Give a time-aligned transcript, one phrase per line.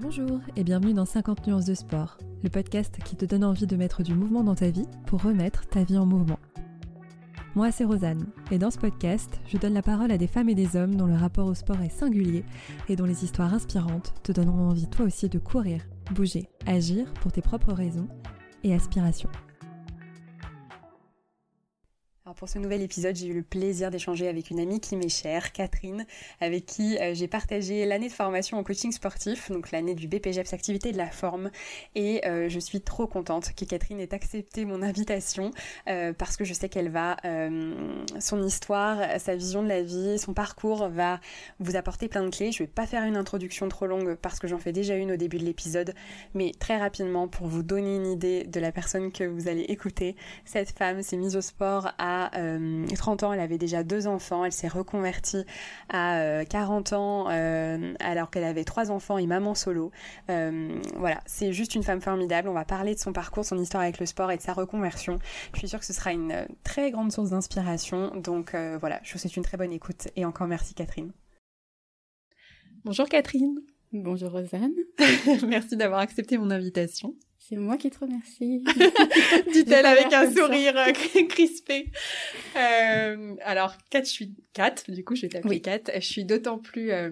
[0.00, 3.74] Bonjour et bienvenue dans 50 nuances de sport, le podcast qui te donne envie de
[3.74, 6.38] mettre du mouvement dans ta vie pour remettre ta vie en mouvement.
[7.56, 10.54] Moi, c'est Rosanne, et dans ce podcast, je donne la parole à des femmes et
[10.54, 12.44] des hommes dont le rapport au sport est singulier
[12.88, 15.82] et dont les histoires inspirantes te donneront envie toi aussi de courir,
[16.14, 18.06] bouger, agir pour tes propres raisons
[18.62, 19.30] et aspirations
[22.36, 25.52] pour ce nouvel épisode, j'ai eu le plaisir d'échanger avec une amie qui m'est chère,
[25.52, 26.04] Catherine,
[26.40, 30.52] avec qui euh, j'ai partagé l'année de formation en coaching sportif, donc l'année du BPGEPS
[30.52, 31.50] Activité de la Forme.
[31.94, 35.52] Et euh, je suis trop contente que Catherine ait accepté mon invitation
[35.88, 37.16] euh, parce que je sais qu'elle va,
[38.18, 41.20] son histoire, sa vision de la vie, son parcours va
[41.60, 42.52] vous apporter plein de clés.
[42.52, 45.16] Je vais pas faire une introduction trop longue parce que j'en fais déjà une au
[45.16, 45.94] début de l'épisode,
[46.34, 50.16] mais très rapidement pour vous donner une idée de la personne que vous allez écouter.
[50.44, 54.44] Cette femme s'est mise au sport à 30 euh, ans, elle avait déjà deux enfants,
[54.44, 55.44] elle s'est reconvertie
[55.88, 59.90] à 40 euh, ans euh, alors qu'elle avait trois enfants et maman solo.
[60.26, 62.48] voilà, c'est juste une femme formidable.
[62.48, 65.18] On va parler de son parcours, son histoire avec le sport et de sa reconversion.
[65.52, 68.12] Je suis sûre que ce sera une très grande source d'inspiration.
[68.16, 71.12] Donc voilà, je vous souhaite une très bonne écoute et encore merci Catherine.
[72.84, 73.60] Bonjour Catherine.
[73.92, 74.74] Bonjour Rosanne.
[75.46, 77.14] merci d'avoir accepté mon invitation.
[77.48, 78.62] C'est moi qui te remercie.
[79.52, 80.92] Dit-elle avec un sourire euh,
[81.28, 81.90] crispé.
[82.56, 85.62] Euh, alors, Kat, je suis Kat, du coup, je vais t'appeler oui.
[85.62, 85.80] Kat.
[85.94, 87.10] Je suis d'autant plus euh,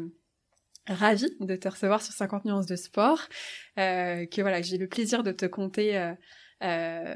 [0.87, 3.23] ravie de te recevoir sur 50 nuances de sport
[3.79, 5.97] euh, que voilà, j'ai le plaisir de te compter,
[6.63, 7.15] euh,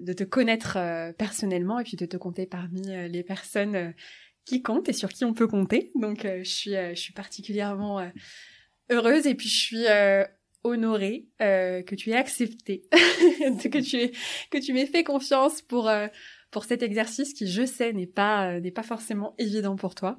[0.00, 0.78] de te connaître
[1.18, 3.94] personnellement et puis de te compter parmi les personnes
[4.44, 5.90] qui comptent et sur qui on peut compter.
[5.96, 8.00] Donc, je suis, je suis particulièrement
[8.90, 9.86] heureuse et puis je suis
[10.64, 14.12] honorée euh, que tu aies accepté, que tu aies,
[14.50, 16.06] que tu m'aies fait confiance pour euh,
[16.50, 20.18] pour cet exercice qui, je sais, n'est pas euh, n'est pas forcément évident pour toi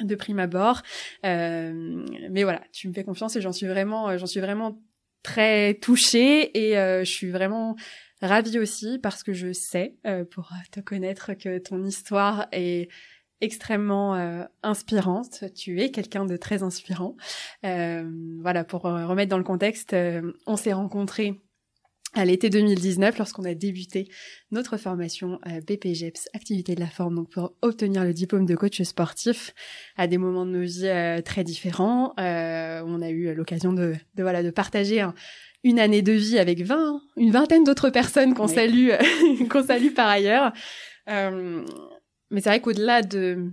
[0.00, 0.82] de prime abord.
[1.26, 4.80] Euh, mais voilà, tu me fais confiance et j'en suis vraiment j'en suis vraiment
[5.24, 7.74] très touchée et je suis vraiment
[8.22, 9.96] ravie aussi parce que je sais,
[10.30, 12.88] pour te connaître, que ton histoire est
[13.40, 15.44] extrêmement euh, inspirante.
[15.54, 17.16] Tu es quelqu'un de très inspirant.
[17.64, 18.10] Euh,
[18.42, 19.94] voilà, pour euh, remettre dans le contexte,
[20.46, 21.40] on s'est rencontrés
[22.14, 24.08] à l'été 2019 lorsqu'on a débuté
[24.50, 29.54] notre formation BPGEPS, activité de la forme, donc pour obtenir le diplôme de coach sportif
[29.96, 32.14] à des moments de nos vies très différents.
[32.16, 35.06] on a eu l'occasion de, de, voilà de partager
[35.64, 38.90] une année de vie avec 20, une vingtaine d'autres personnes qu'on salue,
[39.50, 40.52] qu'on salue par ailleurs.
[41.08, 41.64] Euh,
[42.30, 43.52] mais c'est vrai qu'au-delà de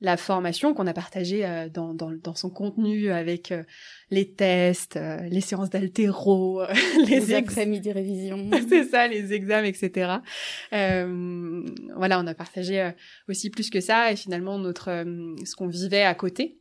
[0.00, 3.62] la formation qu'on a partagée euh, dans, dans, dans, son contenu avec euh,
[4.10, 6.62] les tests, euh, les séances d'altéro,
[7.06, 8.50] les, les après-midi révision.
[8.68, 10.18] c'est ça, les examens, etc.
[10.70, 12.92] voilà, on a partagé
[13.28, 15.04] aussi plus que ça et finalement notre
[15.44, 16.58] ce qu'on vivait à côté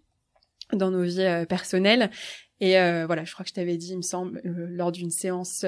[0.73, 2.11] dans nos vies personnelles.
[2.59, 5.65] Et voilà, je crois que je t'avais dit, il me semble, lors d'une séance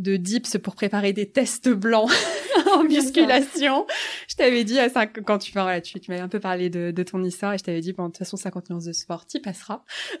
[0.00, 2.10] de dips pour préparer des tests blancs
[2.74, 3.86] en musculation.
[4.28, 6.70] Je t'avais dit à 5, quand tu, enfin, voilà, tu, tu m'avais un peu parlé
[6.70, 9.26] de, ton histoire et je t'avais dit, bon, de toute façon, 50 nuances de sport,
[9.26, 9.82] tu passeras.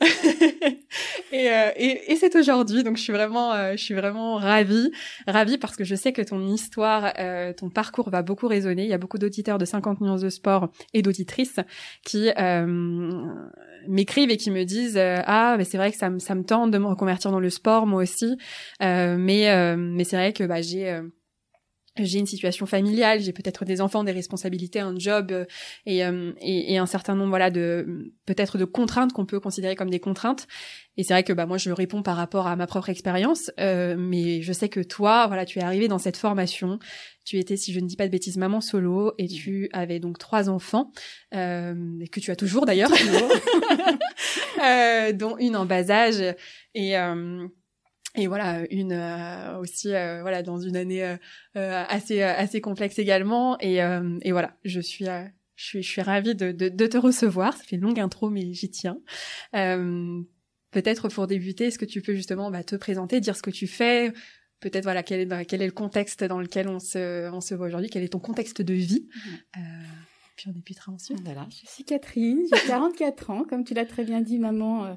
[1.32, 4.90] et, euh, et, c'est aujourd'hui, donc je suis vraiment, euh, je suis vraiment ravie,
[5.26, 8.84] ravie parce que je sais que ton histoire, euh, ton parcours va beaucoup résonner.
[8.84, 11.60] Il y a beaucoup d'auditeurs de 50 nuances de sport et d'auditrices
[12.04, 12.30] qui
[13.88, 16.70] m'écrivent et qui me disent, ah, mais c'est vrai que ça me, ça me tente
[16.70, 18.36] de me reconvertir dans le sport, moi aussi,
[18.80, 21.00] mais, mais c'est vrai que bah, j'ai
[21.96, 25.44] j'ai une situation familiale, j'ai peut-être des enfants, des responsabilités, un job euh,
[25.86, 29.74] et, euh, et, et, un certain nombre voilà de peut-être de contraintes qu'on peut considérer
[29.74, 30.46] comme des contraintes.
[30.96, 33.96] Et c'est vrai que bah moi je réponds par rapport à ma propre expérience, euh,
[33.98, 36.78] mais je sais que toi voilà tu es arrivé dans cette formation,
[37.24, 40.18] tu étais si je ne dis pas de bêtises maman solo et tu avais donc
[40.18, 40.92] trois enfants
[41.34, 42.90] euh, et que tu as toujours d'ailleurs,
[44.64, 46.22] euh, dont une en bas âge.
[46.74, 46.94] Et
[48.16, 53.56] et voilà une euh, aussi euh, voilà dans une année euh, assez assez complexe également.
[53.60, 57.56] Et, et voilà je suis je suis je suis ravie de, de, de te recevoir.
[57.56, 58.98] Ça fait une longue intro mais j'y tiens.
[59.52, 63.66] Peut-être pour débuter est-ce que tu peux justement bah, te présenter dire ce que tu
[63.66, 64.12] fais?
[64.60, 67.66] Peut-être voilà quel est quel est le contexte dans lequel on se on se voit
[67.66, 67.90] aujourd'hui?
[67.90, 69.08] Quel est ton contexte de vie?
[69.56, 69.60] Mmh.
[70.36, 71.20] puis on débutera ensuite.
[71.24, 71.46] Voilà.
[71.50, 73.44] Je suis Catherine j'ai 44 ans.
[73.44, 74.96] Comme tu l'as très bien dit maman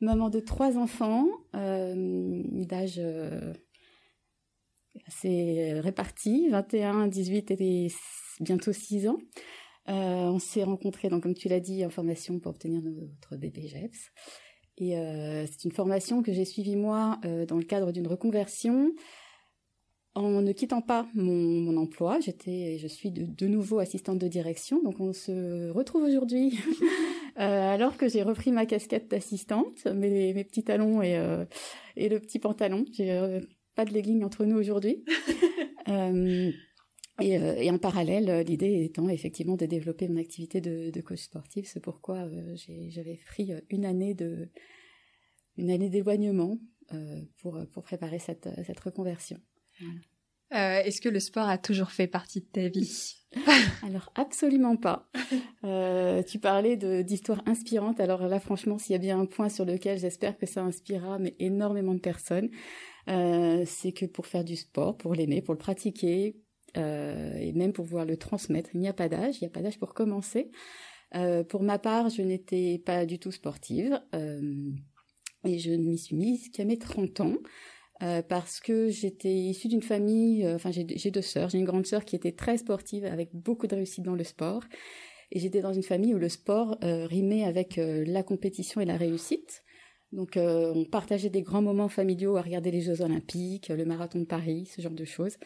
[0.00, 3.52] maman de trois enfants, euh, d'âge euh,
[5.06, 7.88] assez réparti, 21, 18 et
[8.40, 9.18] bientôt 6 ans.
[9.88, 13.68] Euh, on s'est rencontrés, donc, comme tu l'as dit, en formation pour obtenir notre bébé
[13.68, 14.10] JEPS.
[14.78, 14.90] Et
[15.50, 18.92] c'est une formation que j'ai suivie moi dans le cadre d'une reconversion
[20.14, 22.20] en ne quittant pas mon, mon emploi.
[22.20, 26.58] J'étais, je suis de, de, nouveau assistante de direction, donc on se retrouve aujourd'hui
[27.36, 31.20] alors que j'ai repris ma casquette d'assistante, mes, mes petits talons et,
[31.96, 32.84] et le petit pantalon.
[32.92, 33.40] J'ai
[33.74, 35.04] pas de leggings entre nous aujourd'hui.
[37.18, 41.66] Et, et, en parallèle, l'idée étant effectivement de développer mon activité de, de coach sportif.
[41.66, 42.28] C'est pourquoi
[42.88, 44.50] j'avais pris une année de
[45.56, 46.58] une année d'éloignement
[46.92, 49.38] euh, pour, pour préparer cette, cette reconversion.
[50.52, 53.14] Euh, Est-ce que le sport a toujours fait partie de ta vie?
[53.82, 55.10] Alors absolument pas.
[55.64, 58.00] Euh, tu parlais d'histoires inspirantes.
[58.00, 61.18] Alors là, franchement, s'il y a bien un point sur lequel j'espère que ça inspirera
[61.38, 62.48] énormément de personnes,
[63.08, 66.36] euh, c'est que pour faire du sport, pour l'aimer, pour le pratiquer
[66.74, 69.36] et même pour pouvoir le transmettre, il n'y a pas d'âge.
[69.40, 70.50] Il n'y a pas d'âge pour commencer.
[71.48, 73.98] Pour ma part, je n'étais pas du tout sportive.
[74.12, 77.36] Et je ne m'y suis mise qu'à mes 30 ans.
[78.02, 81.86] Euh, parce que j'étais issue d'une famille, euh, enfin j'ai deux sœurs, j'ai une grande
[81.86, 84.62] sœur qui était très sportive avec beaucoup de réussite dans le sport,
[85.32, 88.96] et j'étais dans une famille où le sport euh, rimait avec la compétition et la
[88.96, 89.62] réussite.
[90.12, 94.24] Donc on partageait des grands moments familiaux à regarder les Jeux Olympiques, le marathon de
[94.24, 95.36] Paris, ce genre de choses.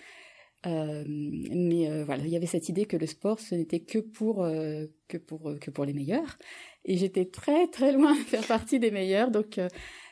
[0.66, 4.46] mais voilà, il y avait cette idée que le sport ce n'était que pour
[5.08, 6.36] que pour que pour les meilleurs.
[6.84, 9.30] Et j'étais très très loin de faire partie des meilleurs.
[9.30, 9.68] Donc euh,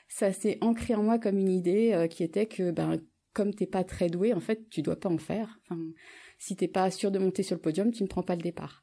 [0.08, 3.00] ça s'est ancré en moi comme une idée euh, qui était que ben
[3.34, 5.60] comme t'es pas très doué, en fait, tu dois pas en faire.
[5.62, 5.80] Enfin,
[6.38, 8.82] si t'es pas sûr de monter sur le podium, tu ne prends pas le départ.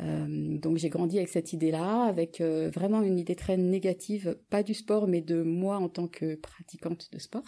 [0.00, 4.74] Euh, donc j'ai grandi avec cette idée-là, avec vraiment une idée très négative, pas du
[4.74, 7.44] sport, mais de moi en tant que pratiquante de sport.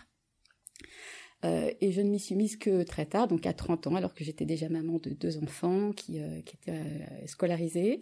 [1.42, 4.22] et je ne m'y suis mise que très tard, donc à 30 ans, alors que
[4.22, 7.98] j'étais déjà maman de deux enfants qui, qui étaient scolarisés.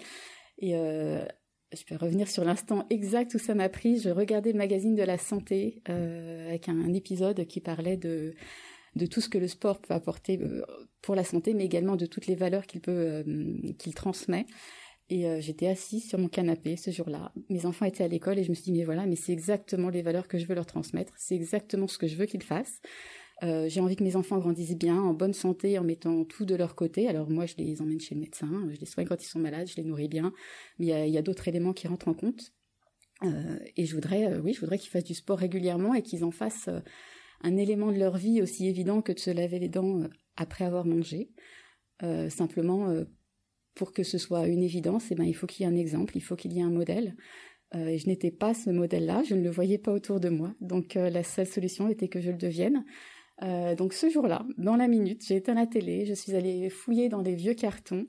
[1.74, 3.98] Je peux revenir sur l'instant exact où ça m'a pris.
[3.98, 8.34] Je regardais le magazine de la santé euh, avec un, épisode qui parlait de
[9.10, 10.62] tout ce que le sport peut apporter euh,
[11.00, 14.46] pour la santé, mais également de toutes les valeurs qu'il peut euh, qu'il transmet.
[15.10, 17.34] Et j'étais assise sur mon canapé ce jour-là.
[17.50, 19.90] Mes enfants étaient à l'école et je me suis dit mais voilà, mais c'est exactement
[19.90, 21.12] les valeurs que je veux leur transmettre.
[21.18, 22.80] C'est exactement ce que je veux qu'ils fassent.
[23.42, 26.54] Euh, j'ai envie que mes enfants grandissent bien, en bonne santé, en mettant tout de
[26.54, 27.08] leur côté.
[27.08, 29.68] Alors moi, je les emmène chez le médecin, je les soigne quand ils sont malades,
[29.68, 30.32] je les nourris bien.
[30.78, 32.52] Mais il y a, d'autres éléments qui rentrent en compte.
[33.24, 36.24] Euh, et je voudrais, euh, oui, je voudrais qu'ils fassent du sport régulièrement et qu'ils
[36.24, 36.70] en fassent
[37.42, 40.02] un élément de leur vie aussi évident que de se laver les dents
[40.36, 41.30] après avoir mangé.
[42.28, 42.94] simplement,
[43.74, 46.16] pour que ce soit une évidence, eh ben, il faut qu'il y ait un exemple,
[46.16, 47.16] il faut qu'il y ait un modèle.
[47.74, 50.54] et je n'étais pas ce modèle-là, je ne le voyais pas autour de moi.
[50.60, 52.84] Donc la seule solution était que je le devienne.
[53.42, 57.08] Euh, donc ce jour-là, dans la minute, j'ai éteint la télé, je suis allée fouiller
[57.08, 58.06] dans des vieux cartons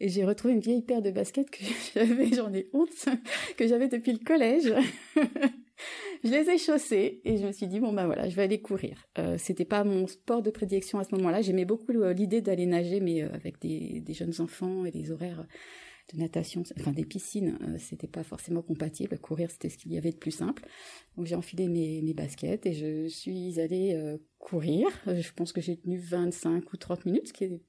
[0.00, 1.64] et j'ai retrouvé une vieille paire de baskets que
[1.94, 3.08] j'avais, j'en ai honte,
[3.56, 4.72] que j'avais depuis le collège.
[6.24, 8.60] je les ai chaussées et je me suis dit bon ben voilà, je vais aller
[8.60, 9.06] courir.
[9.18, 11.40] Euh, c'était pas mon sport de prédilection à ce moment-là.
[11.40, 15.46] J'aimais beaucoup l'idée d'aller nager, mais euh, avec des, jeunes enfants et des horaires
[16.12, 19.18] de natation, enfin des piscines, euh, c'était pas forcément compatible.
[19.18, 20.64] Courir, c'était ce qu'il y avait de plus simple.
[21.16, 24.86] Donc j'ai enfilé mes, mes baskets et je suis allée euh, courir.
[25.06, 27.60] Je pense que j'ai tenu 25 ou 30 minutes, ce qui est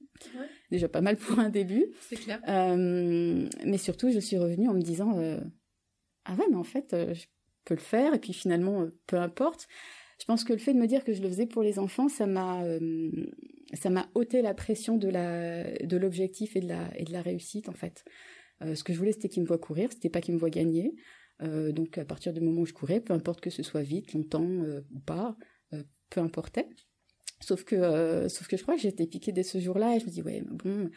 [0.69, 1.87] déjà pas mal pour un début.
[2.01, 2.39] C'est clair.
[2.47, 5.19] Euh, mais surtout, je suis revenue en me disant
[6.25, 7.25] ah ouais, mais en fait, je
[7.65, 8.13] peux le faire.
[8.13, 9.67] Et puis finalement, peu importe.
[10.19, 12.09] Je pense que le fait de me dire que je le faisais pour les enfants,
[12.09, 12.63] ça m'a
[13.73, 17.21] ça m'a ôté la pression de la de l'objectif et de la et de la
[17.21, 18.05] réussite en fait.
[18.63, 20.49] Euh, ce que je voulais c'était qu'ils me voient courir, c'était pas qu'ils me voient
[20.49, 20.95] gagner.
[21.43, 24.13] Euh, donc à partir du moment où je courais, peu importe que ce soit vite,
[24.13, 25.35] longtemps euh, ou pas,
[26.09, 26.67] peu importait.
[27.41, 30.09] Sauf que sauf que je crois que j'étais piquée dès ce jour-là et je me
[30.09, 30.89] dis ouais bon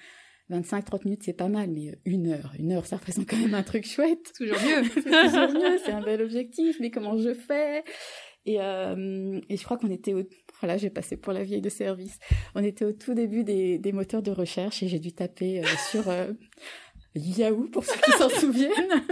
[0.50, 3.62] 25-30 minutes c'est pas mal mais une heure une heure ça représente quand même un
[3.62, 4.32] truc chouette.
[4.36, 4.84] Toujours mieux.
[4.94, 7.82] c'est toujours mieux, c'est un bel objectif mais comment je fais?
[8.46, 10.22] Et, euh, et je crois qu'on était au...
[10.60, 12.18] Voilà, j'ai passé pour la vieille de service.
[12.54, 16.08] On était au tout début des, moteurs de recherche et j'ai dû taper euh, sur
[16.08, 16.32] euh,
[17.14, 19.02] Yahoo, pour ceux qui s'en souviennent.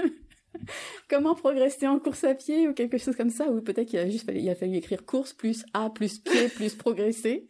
[1.08, 4.08] Comment progresser en course à pied ou quelque chose comme ça, ou peut-être qu'il a
[4.08, 7.48] juste fallu, il a fallu écrire course plus A plus pied plus progresser.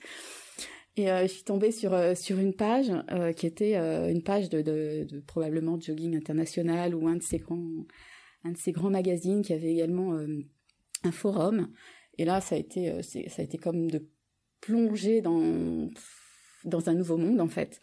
[0.96, 2.92] Et euh, je suis tombée sur sur une page
[3.36, 7.86] qui était une page de, de, de, probablement Jogging International ou un de ces grands
[8.44, 10.18] un de ces grands magazines qui avait également
[11.04, 11.68] un forum.
[12.18, 14.06] Et là, ça a été, euh, ça a été comme de
[14.60, 15.88] plonger dans,
[16.64, 17.80] dans un nouveau monde, en fait.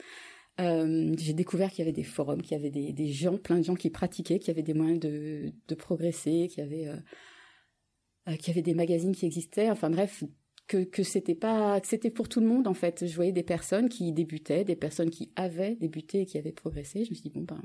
[0.59, 3.63] Euh, j'ai découvert qu'il y avait des forums, qu'il y avait des, gens, plein de
[3.63, 8.47] gens qui pratiquaient, qu'il y avait des moyens de, progresser, qu'il y avait, euh, qu'il
[8.47, 9.69] y avait des magazines qui existaient.
[9.69, 10.23] Enfin bref,
[10.67, 13.05] que, que c'était pas, que c'était pour tout le monde en fait.
[13.05, 17.03] Je voyais des personnes qui débutaient, des personnes qui avaient débuté et qui avaient progressé.
[17.03, 17.61] Je me suis dit bon ben,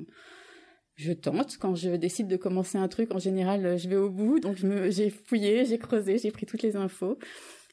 [1.00, 1.57] je tente.
[1.59, 4.38] Quand je décide de commencer un truc, en général, je vais au bout.
[4.40, 4.57] Donc,
[4.90, 7.19] j'ai fouillé, j'ai creusé, j'ai pris toutes les infos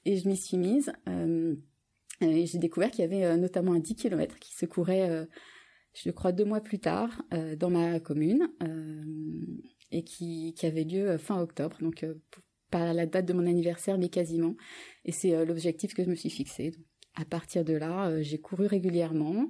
[0.06, 0.92] et je m'y suis mise.
[1.10, 1.56] Euh,
[2.22, 5.26] et j'ai découvert qu'il y avait euh, notamment un 10 km qui se courait, euh,
[5.94, 8.50] je crois, deux mois plus tard euh, dans ma commune.
[8.64, 9.04] Euh,
[9.92, 12.06] et qui, qui avait lieu fin octobre, donc
[12.70, 14.56] pas la date de mon anniversaire, mais quasiment.
[15.06, 16.74] Et c'est l'objectif que je me suis fixé.
[17.16, 19.48] à partir de là, j'ai couru régulièrement.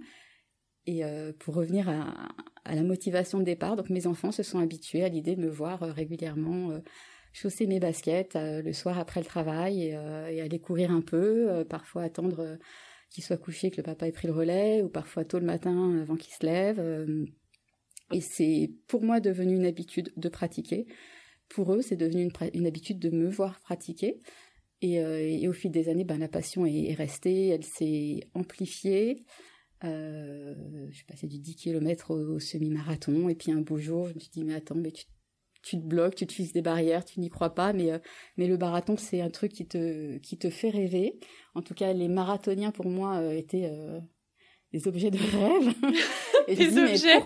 [0.88, 1.04] Et
[1.40, 5.36] pour revenir à, la motivation de départ, donc mes enfants se sont habitués à l'idée
[5.36, 6.80] de me voir régulièrement
[7.38, 11.52] chausser mes baskets euh, le soir après le travail et, euh, aller courir un peu,
[11.52, 12.58] euh, parfois attendre
[13.10, 16.02] qu'il soit couché, que le papa ait pris le relais, ou parfois tôt le matin
[16.02, 16.80] avant qu'il se lève.
[18.12, 20.88] et c'est pour moi devenu une habitude de pratiquer.
[21.48, 24.20] Pour eux, c'est devenu une, habitude de me voir pratiquer.
[24.82, 29.24] Et, au fil des années, ben, la passion est, restée, elle s'est amplifiée.
[29.82, 34.16] Je suis passée du 10 km au, au semi-marathon, et puis un beau jour, je
[34.16, 35.06] me suis dit, mais attends, mais tu
[35.68, 38.00] tu te bloques, tu te fixes des barrières, tu n'y crois pas, mais, euh,
[38.38, 41.20] mais le marathon, c'est un truc qui te, qui te fait rêver.
[41.56, 44.00] En tout cas, les marathoniens, pour moi, euh, étaient euh,
[44.72, 45.74] des objets de rêve.
[46.48, 47.20] et des dis, objets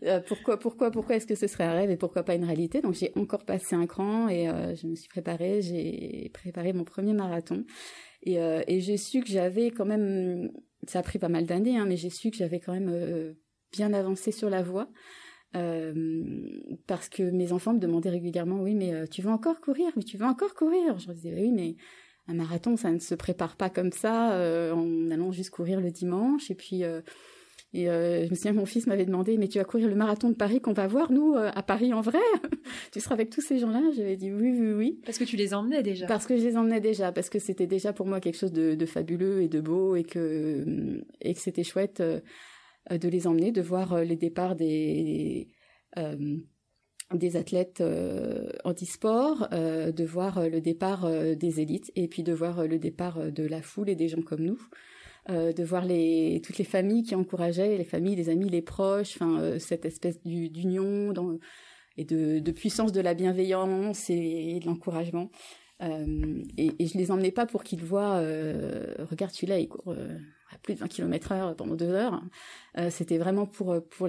[0.00, 2.80] pourquoi, pourquoi, pourquoi, pourquoi est-ce que ce serait un rêve et pourquoi pas une réalité?
[2.80, 4.46] Donc, j'ai encore passé un cran et
[4.76, 7.64] je me suis préparée, j'ai préparé mon premier marathon.
[8.22, 10.52] Et, et j'ai su que j'avais quand même,
[10.86, 13.34] ça a pris pas mal d'années, hein, mais j'ai su que j'avais quand même
[13.72, 14.88] bien avancé sur la voie.
[15.56, 16.32] Euh,
[16.86, 19.90] parce que mes enfants me demandaient régulièrement, oui, mais euh, tu veux encore courir?
[19.96, 20.98] Mais tu veux encore courir?
[20.98, 21.76] Je leur disais, oui, mais
[22.28, 25.90] un marathon, ça ne se prépare pas comme ça, euh, en allant juste courir le
[25.90, 26.50] dimanche.
[26.50, 26.82] Et puis,
[27.72, 30.34] et je me souviens, mon fils m'avait demandé, mais tu vas courir le marathon de
[30.34, 32.18] Paris qu'on va voir, nous, à Paris en vrai?
[32.92, 33.80] Tu seras avec tous ces gens-là?
[33.96, 35.00] J'avais dit oui, oui, oui.
[35.04, 36.06] Parce que tu les emmenais déjà.
[36.06, 38.74] Parce que je les emmenais déjà, parce que c'était déjà pour moi quelque chose de,
[38.74, 42.02] de, fabuleux et de beau, et que, et que c'était chouette
[42.90, 45.48] euh, de les emmener, de voir euh, les départs des
[45.98, 46.36] euh,
[47.12, 47.82] des athlètes
[48.62, 53.62] anti-sport, de voir le départ des élites et puis de voir le départ de la
[53.62, 54.60] foule et des gens comme nous.
[55.28, 59.58] De voir les, toutes les familles qui encourageaient, les familles, les amis, les proches, enfin
[59.58, 61.12] cette espèce d'union
[61.96, 65.30] et de, puissance de la bienveillance et, de l'encouragement.
[65.80, 69.94] et, et, je les emmenais pas pour qu'ils voient, regarde celui-là, il court
[70.52, 72.22] à plus de 20 km heure pendant deux heures.
[72.78, 74.06] Euh, c'était vraiment pour, euh, pour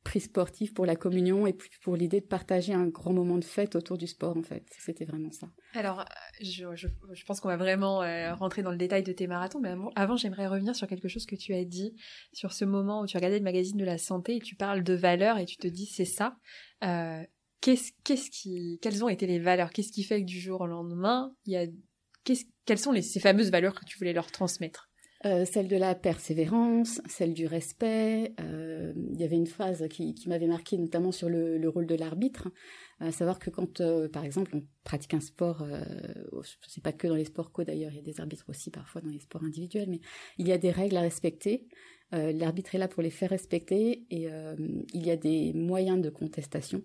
[0.00, 3.76] l'esprit sportif, pour la communion et pour l'idée de partager un grand moment de fête
[3.76, 4.64] autour du sport, en fait.
[4.78, 5.48] C'était vraiment ça.
[5.74, 6.04] Alors,
[6.40, 9.60] je, je, je pense qu'on va vraiment euh, rentrer dans le détail de tes marathons,
[9.60, 11.94] mais avant, j'aimerais revenir sur quelque chose que tu as dit,
[12.32, 14.94] sur ce moment où tu regardais le magazine de la santé et tu parles de
[14.94, 16.36] valeurs et tu te dis c'est ça.
[17.60, 19.70] qu'est-ce, qu'est-ce qui, quelles ont été les valeurs?
[19.70, 21.66] Qu'est-ce qui fait que du jour au lendemain, il y a,
[22.64, 24.89] quelles sont les, ces fameuses valeurs que tu voulais leur transmettre?
[25.26, 28.32] Euh, celle de la persévérance, celle du respect.
[28.40, 32.48] Euh, il y avait une phrase qui, m'avait marqué notamment sur le, rôle de l'arbitre,
[33.00, 35.66] à savoir que quand, euh, par exemple, on pratique un sport,
[36.66, 39.02] c'est pas que dans les sports co d'ailleurs, il y a des arbitres aussi parfois
[39.02, 40.00] dans les sports individuels, mais
[40.38, 41.68] il y a des règles à respecter.
[42.12, 44.26] L'arbitre est là pour les faire respecter et
[44.94, 46.82] il y a des moyens de contestation,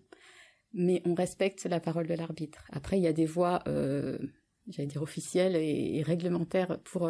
[0.73, 2.65] mais on respecte la parole de l'arbitre.
[2.71, 7.09] Après, il y a des voies, j'allais dire officielles et réglementaires pour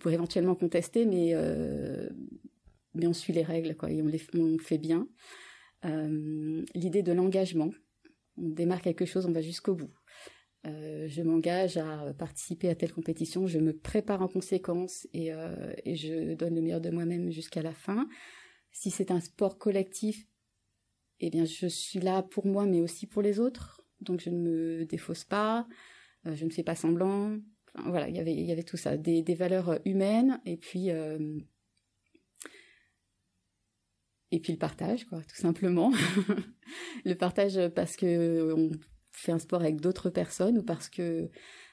[0.00, 2.08] pour éventuellement contester, mais, euh,
[2.94, 5.06] mais on suit les règles, quoi, et on, les, on fait bien.
[5.84, 7.70] Euh, l'idée de l'engagement,
[8.36, 9.92] on démarre quelque chose, on va jusqu'au bout.
[10.66, 15.30] Euh, je m'engage à participer à telle compétition, je me prépare en conséquence et,
[15.84, 18.08] et je donne le meilleur de moi-même jusqu'à la fin.
[18.72, 20.26] Si c'est un sport collectif,
[21.20, 23.82] eh bien, je suis là pour moi, mais aussi pour les autres.
[24.00, 25.66] Donc, je ne me défausse pas,
[26.24, 27.36] je ne fais pas semblant,
[27.74, 31.38] voilà, il y avait tout ça, des, valeurs euh, humaines et puis euh,
[34.32, 35.92] et puis le partage, quoi, tout simplement.
[37.04, 38.70] le partage parce que on
[39.12, 41.30] fait un sport avec d'autres personnes ou parce que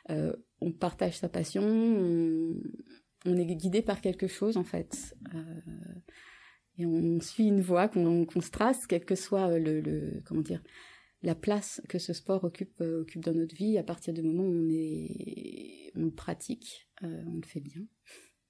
[0.09, 5.15] euh, on partage sa passion, on, est guidé par quelque chose en fait.
[6.77, 10.63] et on suit une voie qu'on se trace, quel que soit le comment dire,
[11.23, 14.43] la place que ce sport occupe, euh, occupe dans notre vie à partir du moment
[14.43, 17.81] où on, est, on pratique, euh, on le fait bien.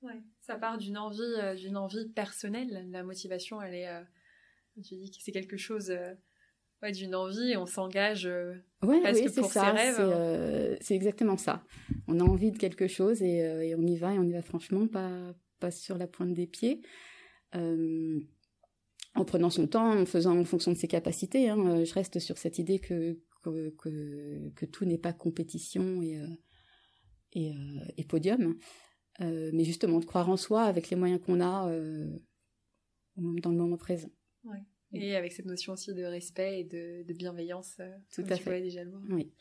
[0.01, 2.87] Ouais, ça part d'une envie, euh, d'une envie personnelle.
[2.91, 3.89] La motivation, elle est,
[4.83, 5.91] tu dis que c'est quelque chose
[6.81, 10.77] ouais, d'une envie et on s'engage ouais, oui, pour ça, ses rêves.
[10.81, 11.63] C'est exactement ça.
[12.07, 14.41] On a envie de quelque chose et, et, on y va et on y va
[14.41, 16.81] franchement, pas, pas sur la pointe des pieds
[19.19, 21.49] en prenant son temps, en faisant en fonction de ses capacités.
[21.49, 21.59] Hein.
[21.59, 23.73] Euh, je reste sur cette idée que, que,
[24.55, 26.27] que, tout n'est pas compétition et, euh,
[27.33, 28.57] et, euh, et, podium,
[29.19, 31.69] mais justement de croire en soi avec les moyens qu'on a
[33.15, 34.11] dans le moment présent.
[34.43, 34.63] Ouais.
[34.93, 37.81] Et avec cette notion aussi de respect et de, de bienveillance,
[38.13, 38.61] tout à fait.
[38.61, 39.03] déjà le voir.
[39.09, 39.33] Oui.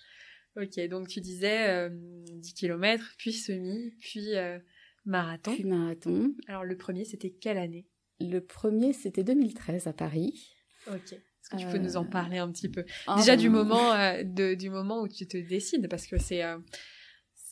[0.56, 4.30] Ok, donc tu disais 10 km, puis semi, puis
[5.04, 5.54] marathon.
[5.54, 6.34] Puis marathon.
[6.48, 7.86] Alors le premier, c'était quelle année?
[8.20, 10.54] Le premier, c'était 2013 à Paris.
[10.88, 11.12] Ok.
[11.12, 12.84] Est-ce que tu peux nous en parler un petit peu?
[13.16, 13.92] Déjà du moment
[14.24, 16.42] de, du moment où tu te décides, parce que c'est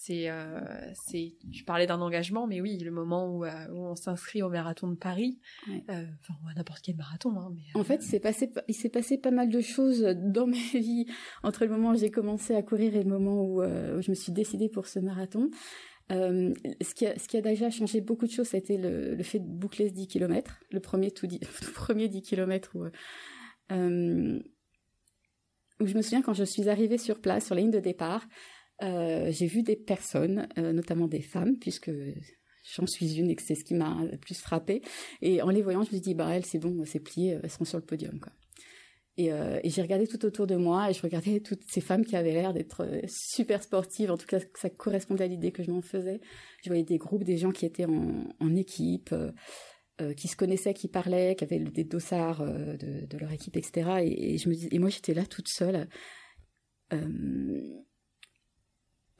[0.05, 0.61] c'est, euh,
[1.07, 4.89] c'est, tu parlais d'un engagement, mais oui, le moment où, euh, on s'inscrit au marathon
[4.89, 5.39] de Paris,
[5.71, 7.35] euh, enfin, à n'importe quel marathon.
[7.39, 10.47] Hein, mais, en fait, il s'est passé, il s'est passé pas mal de choses dans
[10.47, 11.07] ma vie
[11.43, 14.33] entre le moment où j'ai commencé à courir et le moment où, je me suis
[14.33, 15.49] décidée pour ce marathon.
[16.11, 19.39] Ce, qui a, ce qui a déjà changé beaucoup de choses, a été le, fait
[19.39, 21.39] de boucler ce 10 km, le premier tout, 10,
[21.75, 22.85] premier 10 km où,
[25.81, 28.27] où je me souviens quand je suis arrivée sur place, sur la ligne de départ,
[28.83, 31.91] euh, j'ai vu des personnes, euh, notamment des femmes, puisque
[32.75, 34.83] j'en suis une et que c'est ce qui m'a le plus frappé.
[35.23, 37.51] Et en les voyant, je me suis dit, bah elles, c'est bon, c'est plié, elles
[37.51, 38.19] sont sur le podium.
[39.17, 42.05] Et, euh, et j'ai regardé tout autour de moi et je regardais toutes ces femmes
[42.05, 44.11] qui avaient l'air d'être super sportives.
[44.11, 46.21] En tout cas, ça correspondait à l'idée que je m'en faisais.
[46.63, 49.15] Je voyais des groupes, des gens qui étaient en, équipe,
[50.01, 54.01] euh, qui se connaissaient, qui parlaient, qui avaient des dossards de, de, leur équipe, etc.
[54.03, 55.89] Et, je me dis, et moi, j'étais là toute seule.
[56.93, 57.85] Euh,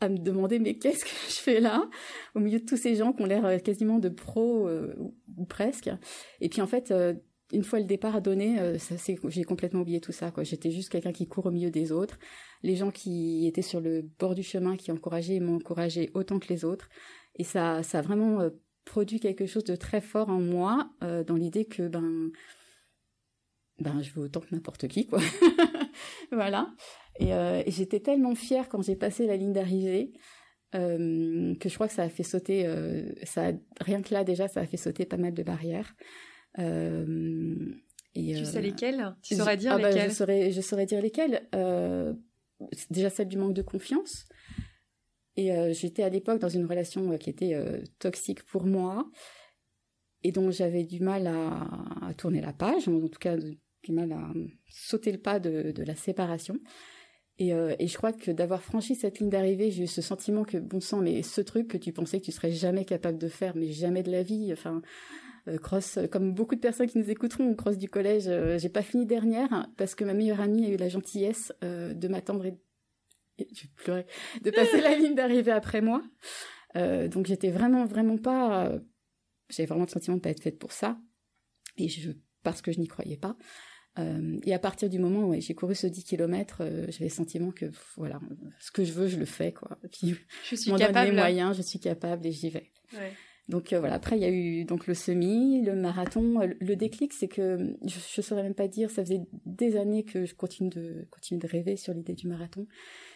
[0.01, 1.89] à me demander mais qu'est-ce que je fais là?
[2.35, 4.95] Au milieu de tous ces gens qui ont l'air euh, quasiment de pros euh,
[5.37, 5.91] ou, presque
[6.41, 7.15] et puis en fait euh,
[7.55, 8.21] une fois le départ
[8.79, 11.93] ça c'est j'ai complètement oublié tout ça j'étais juste quelqu'un qui court au milieu des
[11.93, 12.19] autres.
[12.63, 16.49] Les gens qui étaient sur le bord du chemin qui encourageaient m'ont encouragé autant que
[16.49, 16.89] les autres.
[17.37, 18.49] Et ça a vraiment
[18.85, 22.31] produit quelque chose de très fort en moi dans l'idée que ben
[23.81, 25.21] ben je veux autant que n'importe qui quoi.
[26.33, 26.73] Voilà.
[27.21, 30.13] Euh, et, j'étais tellement fière quand j'ai passé la ligne d'arrivée
[30.75, 33.13] euh, que je crois que ça a fait sauter, euh,
[33.81, 35.95] rien que là déjà, ça a fait sauter pas mal de barrières.
[36.59, 41.01] Et, tu sais lesquelles Tu saurais dire ah bah, lesquelles je, saurais, je saurais dire
[41.03, 41.49] lesquelles.
[42.91, 44.27] déjà celle du manque de confiance.
[45.37, 47.57] Et j'étais à l'époque dans une relation qui était
[47.99, 49.11] toxique pour moi
[50.23, 54.33] et dont j'avais du mal à, tourner la page, en tout cas du mal à
[54.69, 56.59] sauter le pas de, de la séparation.
[57.39, 60.45] Et, euh, et, je crois que d'avoir franchi cette ligne d'arrivée, j'ai eu ce sentiment
[60.45, 63.29] que, bon sang, mais ce truc que tu pensais que tu serais jamais capable de
[63.29, 64.81] faire, mais jamais de la vie, enfin, euh,
[65.63, 69.07] cross, comme beaucoup de personnes qui nous écouteront, cross du collège, euh, j'ai pas fini
[69.07, 72.59] dernière parce que ma meilleure amie a eu la gentillesse euh, de m'attendre et,
[73.39, 74.07] je pleurais,
[74.43, 76.03] de passer la ligne d'arrivée après moi.
[76.75, 78.79] donc j'étais vraiment, vraiment pas,
[79.51, 80.99] j'avais vraiment le sentiment de pas être faite pour ça.
[81.77, 82.13] Et je,
[82.45, 83.37] parce que je n'y croyais pas.
[83.99, 87.11] Euh, et à partir du moment où j'ai couru ce 10 km, euh, j'avais le
[87.11, 88.21] sentiment que voilà,
[88.59, 89.79] ce que je veux, je le fais quoi.
[89.93, 91.11] Puis je suis capable.
[91.11, 92.73] les moyens, je suis capable et j'y vais.
[92.93, 93.13] Ouais.
[93.49, 97.13] Donc euh, voilà, après il y a eu donc le semi, le marathon, le déclic
[97.13, 100.71] c'est que je, je saurais même pas dire, ça faisait des années que je continue
[100.71, 102.67] de de rêver sur l'idée du marathon,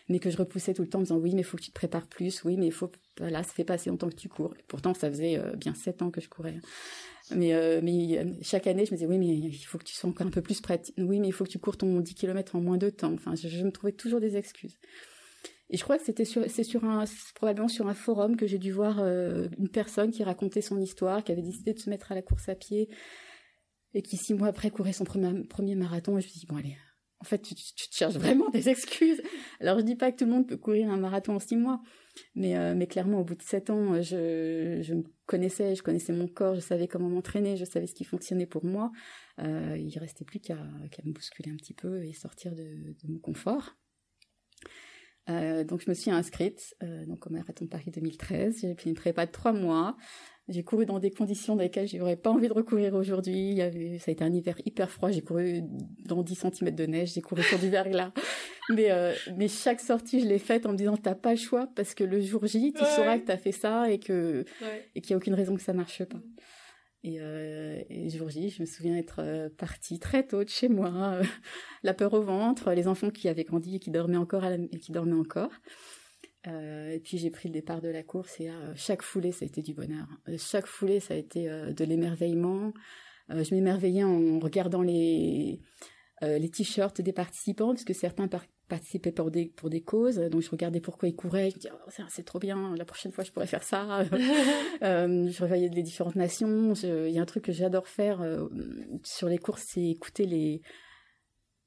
[0.08, 1.70] mais que je repoussais tout le temps en disant oui, mais il faut que tu
[1.70, 4.28] te prépares plus, oui, mais il faut voilà, ça fait pas assez longtemps que tu
[4.28, 4.54] cours.
[4.66, 6.60] pourtant ça faisait bien sept ans que je courais.
[7.34, 9.94] Mais, euh, mais euh, chaque année, je me disais, oui, mais il faut que tu
[9.94, 10.92] sois encore un peu plus prête.
[10.98, 13.12] Oui, mais il faut que tu cours ton 10 km en moins de temps.
[13.12, 14.78] Enfin, je, me trouvais toujours des excuses.
[15.70, 16.64] Et je crois que c'était sur, c'est
[17.34, 21.22] probablement sur un forum que j'ai dû voir euh, une personne qui racontait son histoire,
[21.22, 22.88] qui avait décidé de se mettre à la course à pied
[23.94, 26.16] et qui six mois après courait son premier, marathon.
[26.16, 26.76] Et je me suis dit, bon, allez,
[27.20, 29.20] en fait, tu, te cherches vraiment des excuses.
[29.60, 31.82] Alors, je dis pas que tout le monde peut courir un marathon en six mois,
[32.34, 36.14] mais, euh, mais clairement, au bout de sept ans, je, je me connaissais, je connaissais
[36.14, 38.90] mon corps, je savais comment m'entraîner, je savais ce qui fonctionnait pour moi.
[39.40, 43.74] Euh, il restait plus qu'à me bousculer un petit peu et sortir de mon confort.
[45.28, 48.60] Euh, donc je me suis inscrite euh, donc au marathon de Paris 2013.
[48.60, 49.96] J'ai fait une prépa de trois mois.
[50.48, 53.50] J'ai couru dans des conditions dans lesquelles j'aurais pas envie de recourir aujourd'hui.
[53.50, 55.10] Il y avait, ça a été un hiver hyper froid.
[55.10, 55.60] J'ai couru
[56.06, 57.12] dans 10 cm de neige.
[57.12, 58.12] J'ai couru sur du verglas.
[58.70, 61.70] Mais, euh, mais chaque sortie, je l'ai faite en me disant, t'as pas le choix
[61.74, 64.44] parce que le jour J, tu sauras que t'as fait ça et que,
[64.94, 66.18] et qu'il y a aucune raison que ça marche pas.
[67.04, 70.68] Et, euh, et jour J, je me souviens être euh, partie très tôt de chez
[70.68, 71.20] moi,
[71.82, 74.92] la peur au ventre, les enfants qui avaient grandi et qui dormaient encore et qui
[74.92, 75.52] dormaient encore.
[76.46, 79.46] Euh, et puis j'ai pris le départ de la course et chaque foulée, ça a
[79.46, 80.06] été du bonheur.
[80.38, 82.72] Chaque foulée, ça a été euh, de l'émerveillement.
[83.30, 85.60] Euh, je m'émerveillais en regardant les
[86.52, 88.28] t-shirts des participants, parce que certains
[88.68, 90.16] participaient pour des pour des causes.
[90.16, 91.50] Donc je regardais pourquoi ils couraient.
[91.50, 92.74] Je me disais oh, c'est trop bien.
[92.76, 94.04] La prochaine fois, je pourrais faire ça.
[94.82, 96.74] je revoyais les différentes nations.
[96.74, 98.20] Il y a un truc que j'adore faire
[99.02, 100.62] sur les courses, c'est écouter les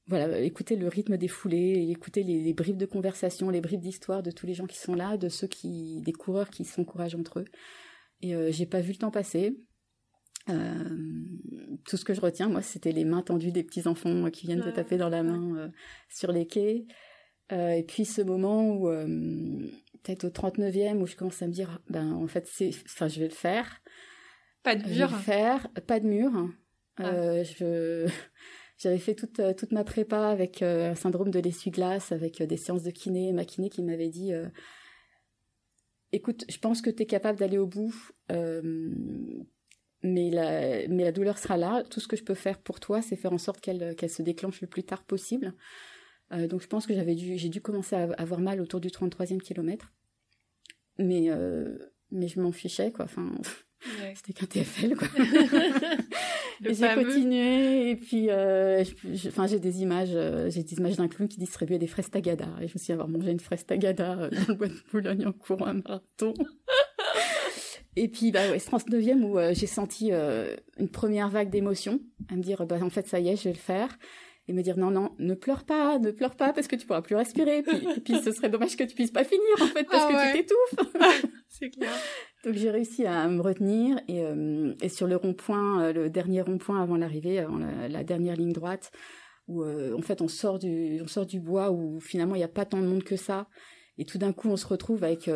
[0.08, 4.32] voilà, écouter le rythme des foulées, écouter les, bribes de conversation, les bribes d'histoire de
[4.32, 7.46] tous les gens qui sont là, de ceux qui, des coureurs qui s'encouragent entre eux.
[8.22, 9.56] Et euh, j'ai pas vu le temps passer.
[10.50, 10.74] Euh,
[11.86, 14.64] tout ce que je retiens, moi, c'était les mains tendues des petits enfants qui viennent
[14.64, 15.68] te taper dans la main euh,
[16.10, 16.86] sur les quais.
[17.52, 18.88] et puis ce moment où,
[20.04, 23.20] peut-être au 39e, où je commence à me dire, ben en fait, c'est, enfin, je
[23.20, 23.82] vais le faire.
[24.64, 24.94] Pas de mur.
[24.94, 26.32] Je vais le faire, pas de mur.
[26.98, 27.44] Ah.
[27.44, 28.08] Je
[28.78, 32.90] j'avais fait toute, toute ma prépa avec un syndrome de l'essuie-glace, avec des séances de
[32.90, 34.32] kiné, ma kiné qui m'avait dit
[36.12, 38.12] écoute, je pense que tu es capable d'aller au bout,
[40.04, 41.84] mais la, mais la douleur sera là.
[41.90, 44.22] Tout ce que je peux faire pour toi, c'est faire en sorte qu'elle qu'elle se
[44.22, 45.54] déclenche le plus tard possible.
[46.34, 48.90] Euh, donc je pense que j'avais dû, j'ai dû commencer à avoir mal autour du
[48.90, 49.92] 33e kilomètre.
[50.98, 51.78] Mais, euh,
[52.12, 53.06] mais je m'en fichais, quoi.
[53.06, 53.32] Enfin,
[54.16, 55.08] c'était qu'un TFL, quoi.
[56.66, 58.84] et j'ai continué, et puis, euh,
[59.28, 62.48] enfin, j'ai des images, euh, j'ai des images d'un clown qui distribuait des fraises tagada.
[62.62, 65.26] Et je me suis avoir mangé une fraise tagada euh, dans le bois de Boulogne
[65.26, 66.34] en courant un marathon.
[67.96, 72.00] Et puis, bah ouais, ce 39e où euh, j'ai senti euh, une première vague d'émotion,
[72.30, 73.98] à me dire, bah en fait, ça y est, je vais le faire.
[74.48, 77.02] Et me dire, non, non, ne pleure pas, ne pleure pas parce que tu pourras
[77.02, 77.60] plus respirer.
[77.60, 80.06] Et puis, et puis ce serait dommage que tu puisses pas finir, en fait, parce
[80.10, 81.32] ah que tu t'étouffes.
[81.48, 81.92] C'est clair.
[82.44, 86.82] Donc j'ai réussi à me retenir et, euh, et sur le rond-point, le dernier rond-point
[86.82, 88.92] avant l'arrivée, avant la, la, dernière ligne droite,
[89.48, 92.48] où en fait on sort du, on sort du bois où finalement il n'y a
[92.48, 93.48] pas tant de monde que ça.
[94.00, 95.30] Et tout d'un coup, on se retrouve avec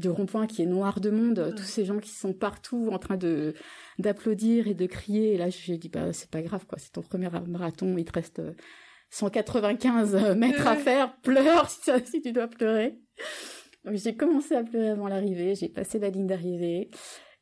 [0.00, 3.16] de rond-point qui est noir de monde, tous ces gens qui sont partout en train
[3.16, 3.54] de
[3.98, 5.34] d'applaudir et de crier.
[5.34, 6.78] Et là, j'ai dit, bah, c'est pas grave, quoi.
[6.78, 8.42] C'est ton premier marathon, il te reste
[9.10, 11.16] 195 euh, mètres à faire.
[11.22, 12.98] Pleure si, si tu dois pleurer.
[13.84, 15.54] Donc, j'ai commencé à pleurer avant l'arrivée.
[15.54, 16.90] J'ai passé la ligne d'arrivée.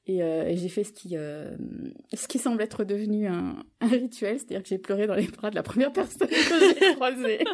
[0.07, 1.57] Et, euh, et j'ai fait ce qui, euh,
[2.13, 5.51] ce qui semble être devenu un, un rituel, c'est-à-dire que j'ai pleuré dans les bras
[5.51, 7.45] de la première personne que j'ai croisée.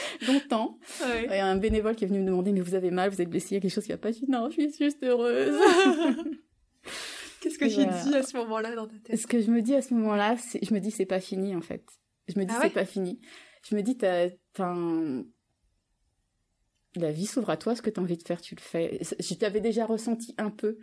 [0.26, 0.78] longtemps.
[1.04, 3.20] Il y a un bénévole qui est venu me demander mais vous avez mal, vous
[3.20, 4.12] êtes blessé, il y a quelque chose qui va pas.
[4.12, 5.58] Je dis non, je suis juste heureuse.
[7.40, 9.74] Qu'est-ce que tu dis à ce moment-là dans ta tête Ce que je me dis
[9.74, 11.84] à ce moment-là, je me dis c'est pas fini en fait.
[12.28, 13.20] Je me dis ah c'est pas fini.
[13.68, 14.28] Je me dis t'as,
[16.96, 18.98] la vie s'ouvre à toi, ce que tu as envie de faire, tu le fais.
[19.18, 20.78] Je t'avais déjà ressenti un peu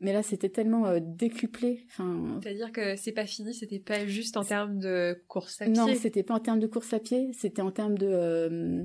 [0.00, 1.84] mais là, c'était tellement euh, décuplé.
[1.86, 5.74] Enfin, C'est-à-dire que c'est pas fini, c'était pas juste en termes de course à pied.
[5.74, 8.06] Non, c'était pas en termes de course à pied, c'était en termes de.
[8.06, 8.84] Euh,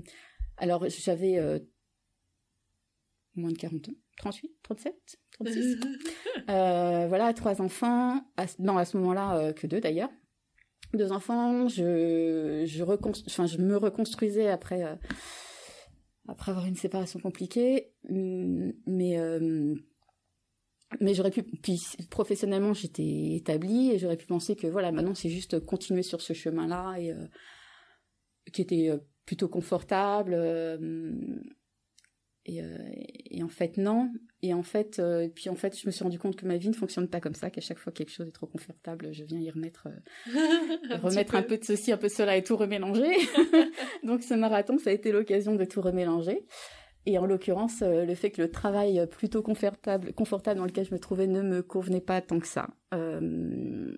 [0.58, 1.60] alors, j'avais euh,
[3.36, 4.96] moins de 40 ans, 38, 37,
[5.32, 5.78] 36.
[6.48, 8.22] voilà, trois enfants.
[8.60, 10.10] non, à ce moment-là, que deux d'ailleurs.
[10.94, 11.68] Deux enfants.
[11.68, 14.84] Je, je, enfin, je me reconstruisais après,
[16.28, 17.94] après avoir une séparation compliquée.
[18.10, 19.18] Mais
[21.00, 25.30] mais j'aurais pu puis professionnellement j'étais établie et j'aurais pu penser que voilà maintenant c'est
[25.30, 27.28] juste continuer sur ce chemin là et euh,
[28.52, 30.78] qui était euh, plutôt confortable euh,
[32.46, 32.62] et,
[33.30, 34.12] et, en fait non.
[34.42, 35.00] Et en fait
[35.36, 37.36] puis en fait je me suis rendu compte que ma vie ne fonctionne pas comme
[37.36, 39.90] ça qu'à chaque fois quelque chose est trop confortable je viens y remettre
[41.04, 41.58] remettre un peu.
[41.58, 43.12] de ceci un peu de cela et tout remélanger
[44.04, 46.44] donc ce marathon ça a été l'occasion de tout remélanger
[47.06, 50.94] et en l'occurrence, euh, le fait que le travail plutôt confortable, confortable dans lequel je
[50.94, 52.70] me trouvais ne me convenait pas tant que ça.
[52.94, 53.96] Euh,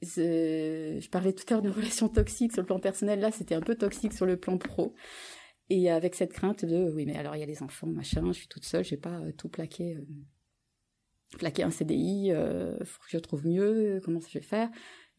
[0.00, 3.20] je, parlais tout à l'heure de relations toxiques sur le plan personnel.
[3.20, 4.94] Là, c'était un peu toxique sur le plan pro.
[5.70, 8.32] Et avec cette crainte de, oui, mais alors il y a les enfants, machin, je
[8.32, 9.96] suis toute seule, je vais pas euh, tout plaquer,
[11.38, 12.32] plaquer un CDI,
[12.84, 14.68] faut que je trouve mieux, comment je vais faire?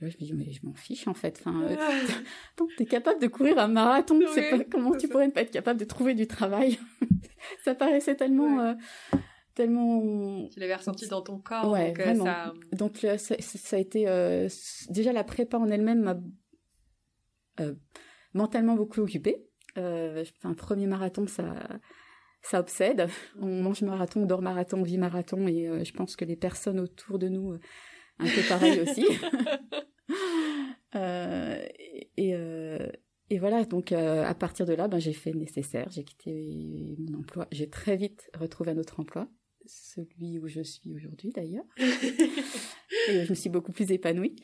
[0.01, 1.37] Je me dis, mais je m'en fiche en fait.
[1.39, 5.41] Enfin, euh, t'es capable de courir un marathon, c'est pas, comment tu pourrais ne pas
[5.41, 6.79] être capable de trouver du travail?
[7.63, 8.59] Ça paraissait tellement.
[8.61, 8.73] Euh,
[9.55, 12.25] tellement tu l'avais ressenti dans ton corps ouais donc, euh, vraiment.
[12.25, 12.53] ça...
[12.71, 14.05] donc ça, ça, a été
[14.89, 17.67] déjà la prépa en elle-même m'a
[18.33, 21.53] mentalement beaucoup occupée un premier marathon ça
[22.41, 23.07] ça obsède
[23.39, 26.79] on mange marathon on dort marathon on vit marathon et je pense que les personnes
[26.79, 27.59] autour de nous
[28.19, 29.05] un peu pareil aussi.
[30.95, 31.65] Euh,
[32.17, 32.87] et, euh,
[33.31, 36.95] et, voilà, donc euh, à partir de là, ben, j'ai fait le nécessaire, j'ai quitté
[36.99, 39.27] mon emploi, j'ai très vite retrouvé un autre emploi,
[39.65, 44.35] celui où je suis aujourd'hui d'ailleurs, et je me suis beaucoup plus épanouie.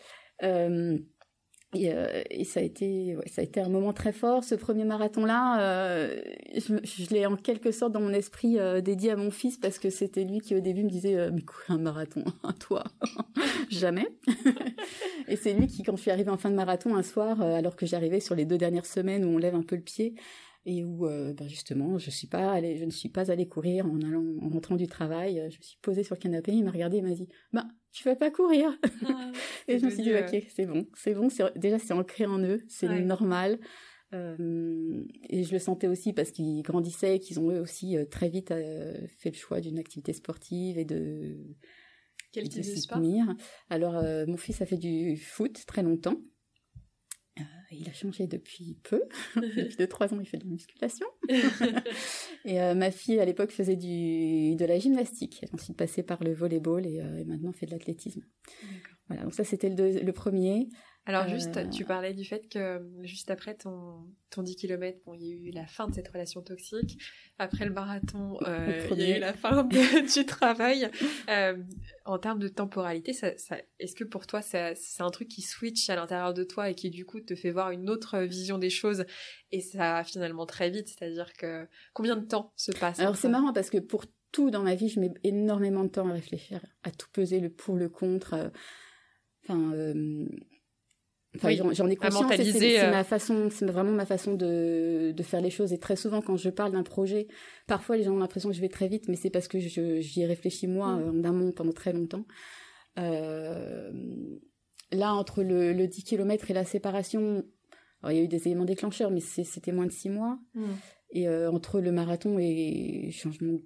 [1.75, 4.43] Et, euh, et, ça a été, ouais, ça a été un moment très fort.
[4.43, 6.19] Ce premier marathon-là, euh,
[6.55, 9.77] je, je l'ai en quelque sorte dans mon esprit euh, dédié à mon fils parce
[9.77, 12.85] que c'était lui qui au début me disait euh, mais quoi un marathon, à toi,
[13.69, 14.07] jamais.
[15.27, 17.55] et c'est lui qui, quand je suis arrivée en fin de marathon un soir, euh,
[17.55, 20.15] alors que j'arrivais sur les deux dernières semaines où on lève un peu le pied
[20.65, 24.01] et où ben justement je suis pas allée, je ne suis pas allée courir en
[24.01, 25.35] allant, en rentrant du travail.
[25.49, 28.03] Je me suis posée sur le canapé, il m'a regardé, il m'a dit bah tu
[28.03, 28.77] vas pas courir.
[29.05, 29.31] Ah,
[29.67, 32.61] et je me suis dit, ok, c'est bon, c'est bon, déjà c'est ancré en eux,
[32.67, 33.59] c'est normal.
[34.13, 38.27] Euh, et je le sentais aussi parce qu'ils grandissaient, qu'ils ont eux aussi euh, très
[38.27, 41.37] vite euh, fait le choix d'une activité sportive et de,
[42.31, 43.01] Quel type de, sport?
[43.69, 46.19] Alors euh, mon fils a fait du foot très longtemps.
[47.39, 49.03] Euh, il a changé depuis peu.
[49.35, 51.05] depuis deux trois ans, il fait de la musculation.
[52.45, 55.39] et euh, ma fille, à l'époque, faisait du, de la gymnastique.
[55.41, 58.21] Elle a ensuite passé par le volleyball et, euh, et maintenant fait de l'athlétisme.
[59.07, 60.69] Voilà, donc ça, c'était le, le, premier.
[61.05, 65.15] Alors juste, euh, tu parlais du fait que juste après ton, ton 10 km, bon,
[65.15, 66.99] il y a eu la fin de cette relation toxique.
[67.39, 69.63] Après le marathon, euh, il y a eu la fin
[70.15, 70.89] du travail.
[71.29, 71.57] Euh,
[72.05, 75.89] en termes de temporalité, ça, ça, est-ce que pour toi, c'est un truc qui switch
[75.89, 78.69] à l'intérieur de toi et qui du coup te fait voir une autre vision des
[78.69, 79.05] choses
[79.51, 80.89] et ça finalement très vite?
[80.89, 84.61] C'est-à-dire que combien de temps se passe Alors c'est marrant parce que pour tout dans
[84.61, 87.89] ma vie, je mets énormément de temps à réfléchir, à tout peser le pour, le
[87.89, 88.51] contre.
[89.41, 89.73] Enfin,
[91.41, 92.31] Enfin, j'en ai conscience.
[92.35, 92.91] C'est euh.
[92.91, 95.73] ma façon, c'est vraiment ma façon de, de faire les choses.
[95.73, 97.27] Et très souvent, quand je parle d'un projet,
[97.67, 100.21] parfois les gens ont l'impression que je vais très vite, mais c'est parce que j'y
[100.21, 101.19] ai réfléchi moi mm.
[101.19, 102.25] en amont pendant très longtemps.
[102.97, 103.91] Euh,
[104.91, 107.45] là, entre le, le 10 km et la séparation,
[108.07, 110.39] il y a eu des éléments déclencheurs, mais c'était moins de six mois.
[110.53, 110.65] Mm.
[111.11, 113.59] Et euh, entre le marathon et changement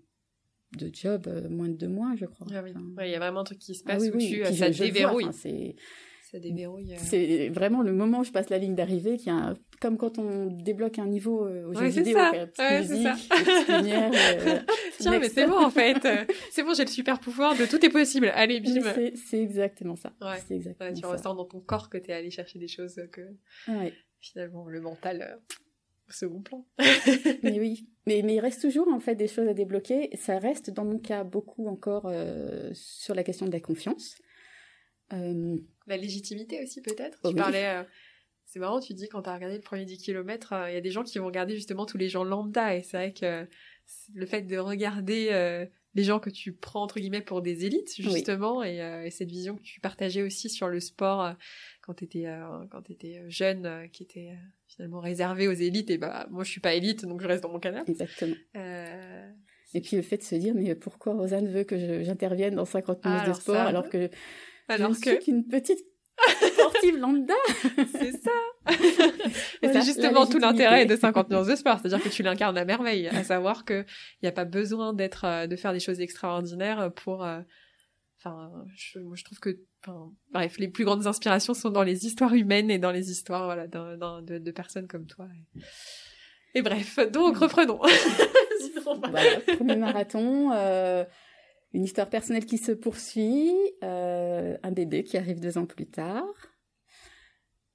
[0.77, 2.47] de job, moins de deux mois, je crois.
[2.51, 5.31] Ah il y a vraiment un truc qui se ah passe où tu, ça déverrouille.
[5.31, 5.75] c'est
[6.33, 6.93] ça déverrouille.
[6.93, 6.97] Euh.
[6.97, 10.47] C'est vraiment le moment où je passe la ligne d'arrivée qui a comme quand on
[10.47, 12.31] débloque un niveau euh, au jeu vidéo, ça.
[12.57, 13.77] Ouais, musique, ça.
[13.77, 14.59] lumière, euh,
[14.99, 15.97] Tiens, mais c'est bon en fait.
[16.49, 18.31] c'est bon, j'ai le super pouvoir de tout est possible.
[18.33, 18.81] Allez, bim.
[19.15, 20.11] C'est exactement ça.
[20.21, 20.39] Ouais.
[20.49, 23.21] Exactement tu ressens dans ton corps que tu es allé chercher des choses que
[24.19, 25.39] finalement le mental
[26.09, 26.65] au second plan.
[27.43, 30.09] mais oui, mais, mais il reste toujours en fait des choses à débloquer.
[30.15, 32.11] Ça reste dans mon cas beaucoup encore
[32.73, 34.15] sur la question de la confiance.
[35.13, 37.19] Euh, la légitimité aussi peut-être.
[37.27, 37.83] tu parlais, euh,
[38.45, 40.77] c'est marrant, tu dis quand tu as regardé le premier 10 km, euh, il y
[40.77, 43.47] a des gens qui vont regarder justement tous les gens lambda et c'est vrai que
[44.13, 48.63] le fait de regarder les gens que tu prends entre guillemets pour des élites justement
[48.63, 51.35] et, cette vision que tu partageais aussi sur le sport
[51.81, 52.25] quand tu étais
[52.71, 56.73] quand étais jeune qui était finalement réservé aux élites et bah moi je suis pas
[56.73, 57.91] élite donc je reste dans mon canapé.
[57.91, 58.35] Exactement.
[59.73, 63.05] Et puis le fait de se dire mais pourquoi Rosanne veut que j'intervienne dans 50
[63.05, 64.09] minutes de sport alors que
[64.67, 65.09] alors je que...
[65.11, 65.79] suis qu'une petite
[66.53, 67.33] sportive lambda.
[67.91, 68.31] c'est ça.
[69.61, 72.65] Et c'est justement tout l'intérêt de 50 nuances de sport, c'est-à-dire que tu l'incarnes à
[72.65, 73.85] merveille, à savoir que
[74.21, 77.39] il n'y a pas besoin d'être, euh, de faire des choses extraordinaires pour, euh,
[78.19, 79.59] enfin, je, moi je trouve que,
[80.31, 83.67] bref, les plus grandes inspirations sont dans les histoires humaines et dans les histoires, voilà,
[83.67, 85.27] de, de, personnes comme toi.
[86.53, 87.79] Et, bref, donc reprenons.
[88.85, 90.51] voilà, premier marathon.
[90.53, 91.03] Euh
[91.73, 93.51] une histoire personnelle qui se poursuit,
[93.83, 96.53] euh, un bébé qui arrive deux ans plus tard,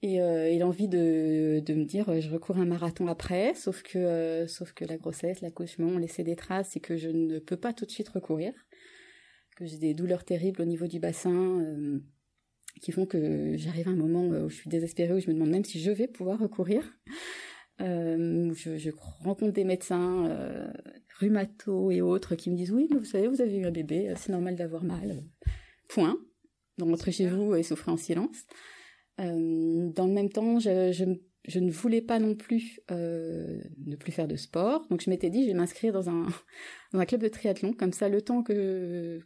[0.03, 3.99] et, euh, a envie de, me dire euh, je recours un marathon après, sauf que,
[3.99, 7.57] euh, sauf que la grossesse, l'accouchement ont laissé des traces et que je ne peux
[7.57, 8.53] pas tout de suite recourir,
[9.57, 11.65] que j'ai des douleurs terribles au niveau du bassin
[12.81, 15.51] qui font que j'arrive à un moment où je suis désespérée, où je me demande
[15.51, 16.97] même si je vais pouvoir recourir.
[17.81, 18.91] Euh, je, je,
[19.23, 20.73] rencontre des médecins euh,
[21.19, 24.13] rhumato et autres qui me disent oui, mais vous savez, vous avez eu un bébé,
[24.17, 25.23] c'est normal d'avoir mal.
[25.89, 26.19] Point.
[26.79, 28.47] Donc rentrez chez vous et souffrez en silence.
[29.21, 31.05] Euh, dans le même temps, je, je,
[31.47, 35.29] je, ne voulais pas non plus euh, ne plus faire de sport, donc je m'étais
[35.29, 36.27] dit je vais m'inscrire dans un
[36.93, 39.21] dans un club de triathlon, comme ça le temps que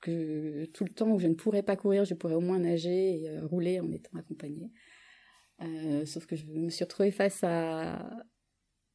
[0.00, 3.22] que tout le temps où je ne pourrais pas courir, je pourrais au moins nager
[3.22, 4.70] et euh, rouler en étant accompagnée.
[5.62, 7.98] Euh, sauf que je me suis retrouvée face à,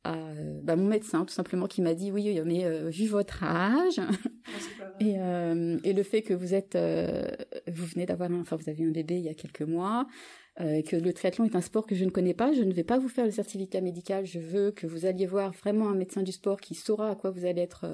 [0.03, 0.15] à
[0.63, 3.99] bah, mon médecin, tout simplement, qui m'a dit oui, mais euh, vu votre âge
[4.99, 7.27] et, euh, et, le fait que vous êtes, euh,
[7.67, 10.07] vous venez d'avoir, enfin, vous avez un bébé il y a quelques mois,
[10.59, 12.83] euh, que le triathlon est un sport que je ne connais pas, je ne vais
[12.83, 14.25] pas vous faire le certificat médical.
[14.25, 17.29] Je veux que vous alliez voir vraiment un médecin du sport qui saura à quoi
[17.29, 17.85] vous allez être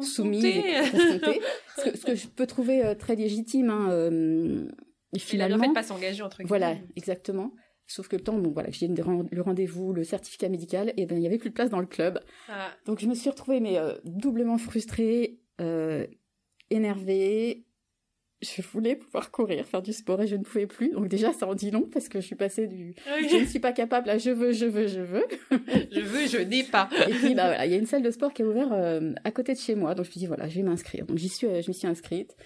[0.00, 3.70] soumis et ce, que, ce, que, je peux trouver très légitime.
[3.70, 4.68] Hein,
[5.14, 6.48] et finalement, le fait de pas s'engager entre guillemets.
[6.48, 7.52] Voilà, exactement.
[7.88, 11.22] Sauf que le temps, bon voilà, j'ai le rendez-vous, le certificat médical, et ben il
[11.22, 12.20] y avait plus de place dans le club.
[12.48, 12.68] Ah.
[12.84, 16.06] Donc je me suis retrouvée mais euh, doublement frustrée, euh,
[16.68, 17.64] énervée.
[18.42, 20.90] Je voulais pouvoir courir, faire du sport et je ne pouvais plus.
[20.90, 23.58] Donc déjà ça en dit long parce que je suis passée du je ne suis
[23.58, 25.24] pas capable à je veux, je veux, je veux.
[25.50, 26.90] je veux, je n'ai pas.
[27.08, 29.14] et puis bah voilà, il y a une salle de sport qui est ouverte euh,
[29.24, 31.06] à côté de chez moi, donc je me suis dit voilà, je vais m'inscrire.
[31.06, 32.36] Donc j'y suis, je me suis inscrite.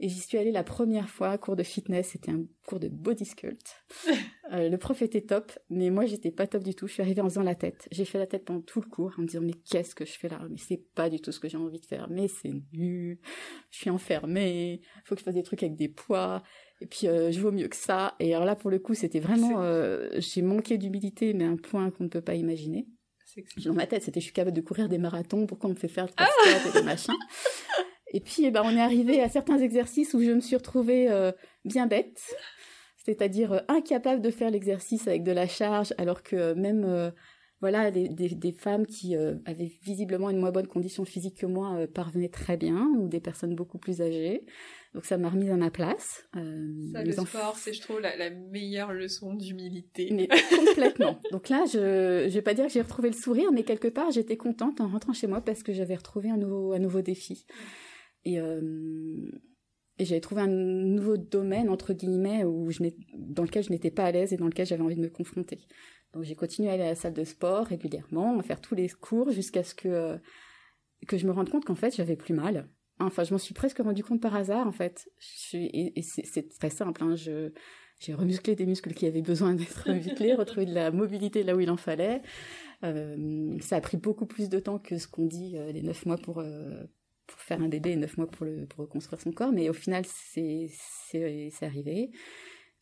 [0.00, 3.24] Et j'y suis allée la première fois, cours de fitness, c'était un cours de body
[3.24, 3.84] sculpt.
[4.52, 6.86] Euh, le prof était top, mais moi j'étais pas top du tout.
[6.86, 7.88] Je suis arrivée en faisant la tête.
[7.90, 10.12] J'ai fait la tête pendant tout le cours en me disant mais qu'est-ce que je
[10.12, 10.38] fais là?
[10.50, 12.08] Mais c'est pas du tout ce que j'ai envie de faire.
[12.10, 13.18] Mais c'est nul.
[13.70, 14.82] Je suis enfermée.
[15.06, 16.42] Faut que je fasse des trucs avec des poids.
[16.82, 18.16] Et puis euh, je vaux mieux que ça.
[18.20, 21.90] Et alors là pour le coup c'était vraiment, euh, j'ai manqué d'humilité, mais un point
[21.90, 22.86] qu'on ne peut pas imaginer.
[23.64, 25.46] Dans ma tête c'était je suis capable de courir des marathons.
[25.46, 26.28] Pourquoi on me fait faire le ah
[26.68, 27.14] et des machins?
[28.14, 31.10] Et puis, eh ben, on est arrivé à certains exercices où je me suis retrouvée
[31.10, 31.32] euh,
[31.64, 32.22] bien bête,
[33.04, 37.12] c'est-à-dire euh, incapable de faire l'exercice avec de la charge, alors que euh, même
[37.60, 42.28] voilà, des, des, femmes qui avaient visiblement une moins bonne condition physique que moi parvenaient
[42.28, 44.44] très bien, ou des personnes beaucoup plus âgées.
[44.92, 46.28] Donc ça m'a remise à ma place.
[46.34, 50.10] ça, le sport, c'est je trouve la, meilleure leçon d'humilité.
[50.12, 51.18] Mais complètement.
[51.32, 54.10] Donc là, je ne vais pas dire que j'ai retrouvé le sourire, mais quelque part,
[54.10, 57.46] j'étais contente en rentrant chez moi parce que j'avais retrouvé un nouveau, un nouveau défi.
[58.24, 59.30] Et, euh,
[59.98, 62.82] et j'avais trouvé un nouveau domaine, entre guillemets, où je
[63.16, 65.60] dans lequel je n'étais pas à l'aise et dans lequel j'avais envie de me confronter.
[66.12, 68.88] Donc j'ai continué à aller à la salle de sport régulièrement, à faire tous les
[68.88, 70.16] cours jusqu'à ce que, euh,
[71.06, 72.68] que je me rende compte qu'en fait, j'avais plus mal
[73.00, 75.10] Enfin, je m'en suis presque rendu compte par hasard, en fait.
[75.52, 77.02] et, c'est très simple.
[77.02, 77.16] Hein.
[77.16, 81.60] j'ai remusclé des muscles qui avaient besoin d'être remusclés, retrouvé de la mobilité là où
[81.60, 82.22] il en fallait.
[82.84, 86.18] Euh, ça a pris beaucoup plus de temps que ce qu'on dit, les neuf mois
[86.18, 86.40] pour,
[87.26, 89.52] pour faire un bébé et neuf mois pour, le, pour reconstruire son corps.
[89.52, 90.70] Mais au final, c'est
[91.62, 92.10] arrivé.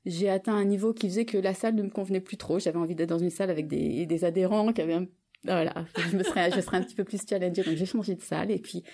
[0.04, 2.58] J'ai atteint un niveau qui faisait que la salle ne me convenait plus trop.
[2.58, 5.06] J'avais envie d'être dans une salle avec des, des adhérents qui avaient un...
[5.44, 8.22] Voilà, je me serais, je serais un petit peu plus challengée, donc j'ai changé de
[8.22, 8.50] salle.
[8.50, 8.84] Et puis,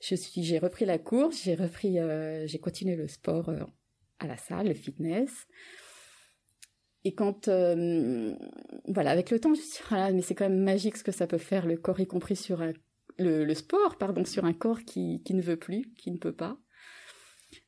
[0.00, 3.64] je suis, j'ai repris la course, j'ai repris, euh, j'ai continué le sport euh,
[4.18, 5.46] à la salle, le fitness.
[7.04, 8.34] Et quand, euh,
[8.86, 11.04] voilà, avec le temps, je me suis dit, ah, mais c'est quand même magique ce
[11.04, 12.62] que ça peut faire, le corps, y compris sur
[13.18, 16.58] le, sport, pardon, sur un corps qui, qui ne veut plus, qui ne peut pas.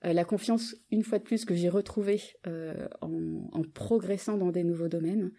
[0.02, 2.20] la confiance, une fois de plus, que j'ai retrouvée
[3.00, 5.32] en, en, progressant dans des nouveaux domaines,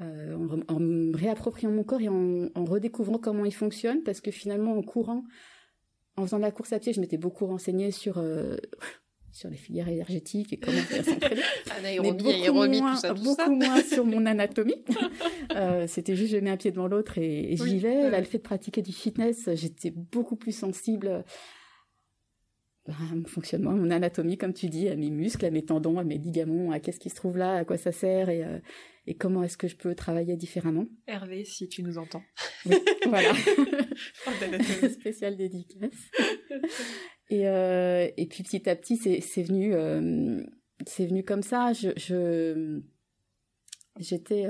[0.00, 4.82] en, en, réappropriant mon corps et en, redécouvrant comment il fonctionne, parce que finalement, en
[4.82, 5.24] courant,
[6.16, 8.56] en faisant la course à pied, je m'étais beaucoup renseignée sur euh,
[9.36, 11.42] sur les filières énergétiques et comment faire s'entraîner.
[11.78, 12.48] Anaérobie,
[12.80, 14.82] moins, tout ça, beaucoup moins sur mon anatomie.
[15.54, 18.10] euh, C'était juste je mets un pied devant l'autre et, j'y vais.
[18.10, 21.24] Là, le fait de pratiquer du fitness, j'étais beaucoup plus sensible
[22.88, 25.98] à mon fonctionnement, à mon anatomie, comme tu dis, à mes muscles, à mes tendons,
[25.98, 28.58] à mes ligaments, à qu'est-ce qui se trouve là, à quoi ça sert et, euh,
[29.06, 30.86] et comment est-ce que je peux travailler différemment.
[31.06, 32.22] Hervé, si tu nous entends.
[32.64, 33.32] Oui, voilà.
[34.92, 35.90] Spécial dédicace.
[37.28, 40.42] Et, euh, et puis petit à petit, c'est venu, euh,
[40.86, 41.72] c'est venu comme ça.
[41.72, 42.80] Je,
[43.98, 44.46] j'étais,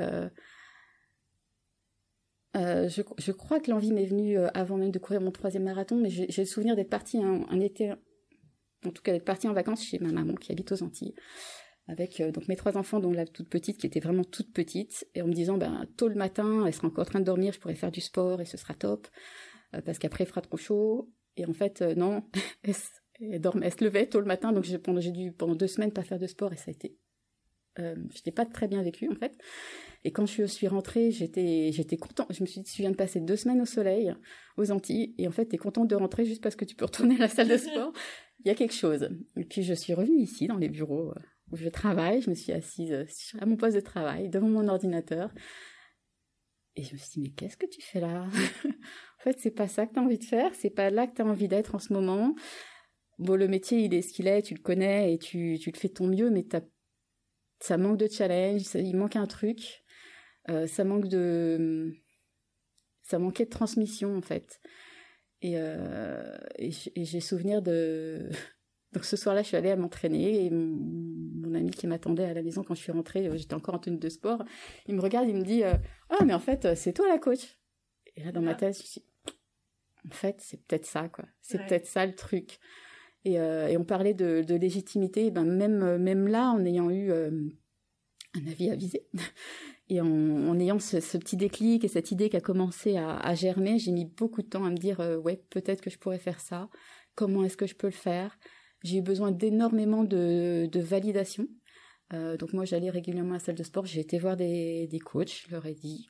[2.57, 6.11] euh, je, crois que l'envie m'est venue avant même de courir mon troisième marathon, mais
[6.11, 7.93] j'ai le souvenir d'être partie un, été,
[8.85, 11.15] en tout cas d'être partie en vacances chez ma maman qui habite aux Antilles
[11.89, 15.23] avec donc mes trois enfants, dont la toute petite qui était vraiment toute petite, et
[15.23, 17.61] en me disant ben tôt le matin, elle sera encore en train de dormir, je
[17.61, 19.07] pourrais faire du sport et ce sera top,
[19.85, 21.13] parce qu'après il fera trop chaud.
[21.37, 22.23] Et en fait euh, non,
[22.63, 22.75] elle,
[23.21, 25.67] elle, dormait, elle se levait tôt le matin, donc j'ai pendant j'ai dû pendant deux
[25.67, 26.97] semaines pas faire de sport et ça a été,
[27.79, 29.37] je l'ai pas très bien vécu en fait.
[30.05, 32.27] Et quand je suis rentrée, j'étais j'étais content.
[32.31, 34.15] Je me suis dit tu viens de passer deux semaines au soleil
[34.57, 37.17] aux Antilles et en fait t'es contente de rentrer juste parce que tu peux retourner
[37.17, 37.93] à la salle de sport.
[38.45, 39.09] Il y a quelque chose.
[39.37, 41.13] Et puis je suis revenue ici dans les bureaux
[41.51, 42.23] où je travaille.
[42.23, 43.05] Je me suis assise euh,
[43.41, 45.31] à mon poste de travail, devant mon ordinateur.
[46.77, 48.27] Et je me suis dit, mais qu'est-ce que tu fais là?
[49.19, 51.17] En fait, c'est pas ça que tu as envie de faire, c'est pas là que
[51.17, 52.37] tu as envie d'être en ce moment.
[53.19, 55.77] Bon, le métier, il est ce qu'il est, tu le connais et tu, tu le
[55.77, 56.47] fais ton mieux, mais
[57.59, 59.83] ça manque de challenge, il manque un truc.
[60.49, 61.93] Euh, ça manque de...
[63.03, 64.61] Ça manquait de transmission, en fait.
[65.41, 68.31] Et, euh, et j'ai souvenir de
[68.97, 72.41] donc ce soir-là, je suis allée à m'entraîner et mon, ami qui m'attendait à la
[72.41, 74.43] maison quand je suis rentrée, euh, j'étais encore en tenue de sport,
[74.87, 75.79] il me regarde, il me dit "Ah
[76.19, 77.59] oh, mais en fait, euh, c'est toi la coach."
[78.17, 79.05] Et là dans ma tête, je me suis
[80.11, 81.27] en fait, c'est peut-être ça quoi.
[81.43, 82.59] C'est peut-être ça le truc.
[83.27, 88.47] Et, et on parlait de, de légitimité, ben même même là en ayant eu un
[88.47, 89.07] avis avisé
[89.91, 93.19] et en, en ayant ce, ce, petit déclic et cette idée qui a commencé à,
[93.19, 96.19] à germer, j'ai mis beaucoup de temps à me dire ouais, peut-être que je pourrais
[96.19, 96.71] faire ça.
[97.15, 98.39] Comment est-ce que je peux le faire?
[98.83, 101.47] J'ai eu besoin d'énormément de, de validation.
[102.13, 103.87] Euh, donc moi, j'allais régulièrement à la salle de sport.
[103.87, 105.45] J'ai été voir des, des coachs.
[105.47, 106.07] Je leur ai dit,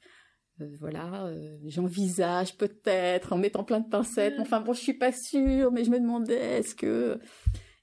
[0.61, 4.35] euh, voilà, euh, j'envisage peut-être en mettant plein de pincettes.
[4.39, 7.19] Enfin bon, je suis pas sûre, mais je me demandais est-ce que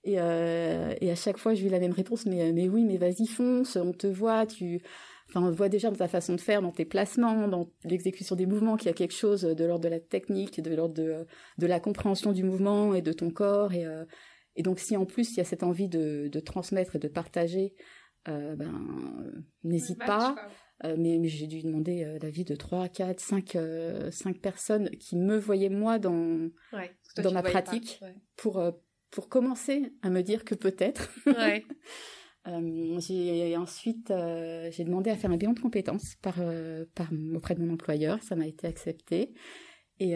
[0.06, 2.26] et, et à chaque fois, j'ai eu la même réponse.
[2.26, 3.78] Mais mais oui, mais vas-y fonce.
[3.78, 4.46] On te voit.
[4.46, 4.82] Tu
[5.30, 8.46] Enfin, on voit déjà dans ta façon de faire, dans tes placements, dans l'exécution des
[8.46, 11.26] mouvements, qu'il y a quelque chose de l'ordre de la technique, de l'ordre de,
[11.58, 13.74] de la compréhension du mouvement et de ton corps.
[13.74, 13.88] Et,
[14.56, 17.08] et donc, si en plus il y a cette envie de, de transmettre et de
[17.08, 17.74] partager,
[18.28, 20.36] euh, ben, n'hésite pas.
[20.86, 24.90] Euh, mais, mais j'ai dû demander euh, l'avis de 3, 4, 5, euh, 5 personnes
[24.92, 28.16] qui me voyaient moi dans, ouais, dans ma pratique pas, ouais.
[28.36, 28.72] pour, euh,
[29.10, 31.10] pour commencer à me dire que peut-être.
[31.28, 31.66] Ouais.
[32.46, 37.08] Euh, j'ai ensuite euh, j'ai demandé à faire un bilan de compétences par, euh, par
[37.34, 39.34] auprès de mon employeur, ça m'a été accepté
[40.02, 40.16] et,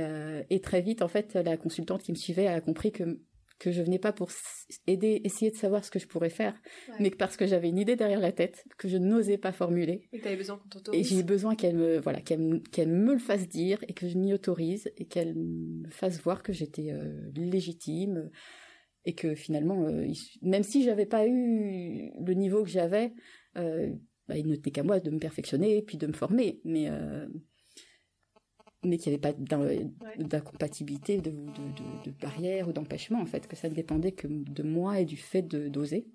[0.50, 3.22] et très vite en fait la consultante qui me suivait a compris que
[3.60, 4.30] que je venais pas pour
[4.86, 6.60] aider, essayer de savoir ce que je pourrais faire,
[7.00, 10.08] mais parce que j'avais une idée derrière la tête que je n'osais pas formuler.
[10.14, 11.00] Et avais besoin qu'on t'autorise.
[11.00, 14.18] Et j'ai besoin qu'elle me, voilà, qu'elle qu'elle me le fasse dire et que je
[14.18, 18.30] m'y autorise et qu'elle me fasse voir que j'étais euh, légitime
[19.06, 20.06] et que finalement, euh,
[20.42, 23.14] même si j'avais pas eu le niveau que j'avais,
[23.58, 23.92] euh,
[24.28, 26.90] bah, il ne tenait qu'à moi de me perfectionner et puis de me former, mais
[28.84, 29.38] mais qu'il n'y avait pas
[30.18, 34.64] d'incompatibilité, de, de, de, barrière ou d'empêchement, en fait, que ça ne dépendait que de
[34.64, 36.08] moi et du fait d'oser.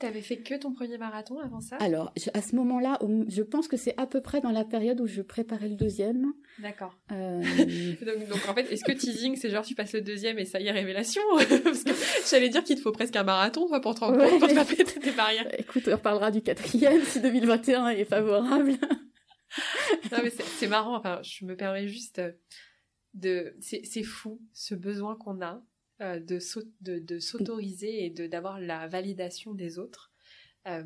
[0.00, 1.76] Tu avais fait que ton premier marathon avant ça?
[1.76, 5.06] Alors, à ce moment-là, je pense que c'est à peu près dans la période où
[5.06, 6.32] je préparais le deuxième.
[6.58, 6.98] D'accord.
[7.12, 7.40] Euh,
[8.28, 10.66] donc, en fait, est-ce que teasing, c'est genre tu passes le deuxième et ça y
[10.66, 11.92] est, révélation Parce que
[12.28, 15.46] j'allais dire qu'il te faut presque un marathon pour te rendre compte, pour tes barrières.
[15.56, 18.72] Écoute, on reparlera du quatrième si 2021 est favorable
[20.58, 20.96] c'est marrant.
[20.96, 22.20] Enfin, je me permets juste
[23.14, 23.56] de.
[23.60, 25.62] C'est fou ce besoin qu'on a
[26.02, 30.10] euh, de s'autoriser et d'avoir la validation des autres.
[30.66, 30.82] Euh,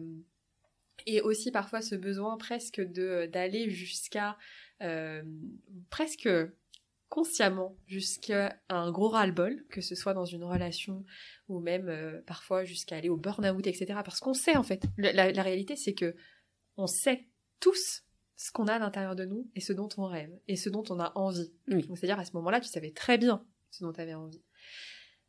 [1.07, 4.37] et aussi parfois ce besoin presque d'aller jusqu'à
[4.83, 5.23] euh,
[5.89, 6.29] presque
[7.09, 11.05] consciemment jusqu'à un gros ras-le-bol, que ce soit dans une relation
[11.49, 14.01] ou même parfois jusqu'à aller au burn-out, etc.
[14.05, 16.15] Parce qu'on sait en fait, la, la réalité c'est que
[16.77, 17.27] on sait
[17.61, 18.06] tous
[18.37, 20.85] ce qu'on a à l'intérieur de nous et ce dont on rêve et ce dont
[20.91, 21.53] on a envie.
[21.69, 24.43] C'est-à-dire à ce moment-là, tu savais très bien ce dont tu avais envie.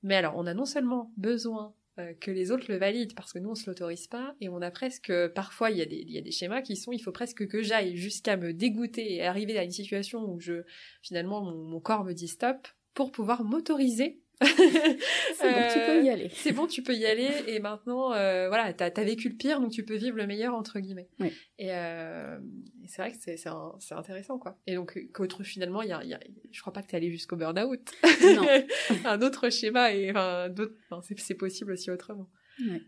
[0.03, 3.39] Mais alors, on a non seulement besoin euh, que les autres le valident parce que
[3.39, 6.11] nous on se l'autorise pas et on a presque parfois il y a des il
[6.11, 9.25] y a des schémas qui sont il faut presque que j'aille jusqu'à me dégoûter et
[9.25, 10.61] arriver à une situation où je
[11.01, 16.29] finalement mon corps me dit stop pour pouvoir m'autoriser c'est bon, tu peux y aller.
[16.33, 17.29] C'est bon, tu peux y aller.
[17.47, 20.53] Et maintenant, euh, voilà, t'as as vécu le pire, donc tu peux vivre le meilleur
[20.53, 21.09] entre guillemets.
[21.57, 22.37] Et, euh,
[22.83, 24.59] et c'est vrai que c'est intéressant, quoi.
[24.67, 26.19] Et donc, qu'autre finalement, y a, y a,
[26.51, 27.91] je crois pas que t'es allé jusqu'au burn-out.
[28.21, 28.47] Non.
[29.05, 32.29] un autre schéma et enfin, c'est possible aussi autrement.
[32.59, 32.81] Ouais.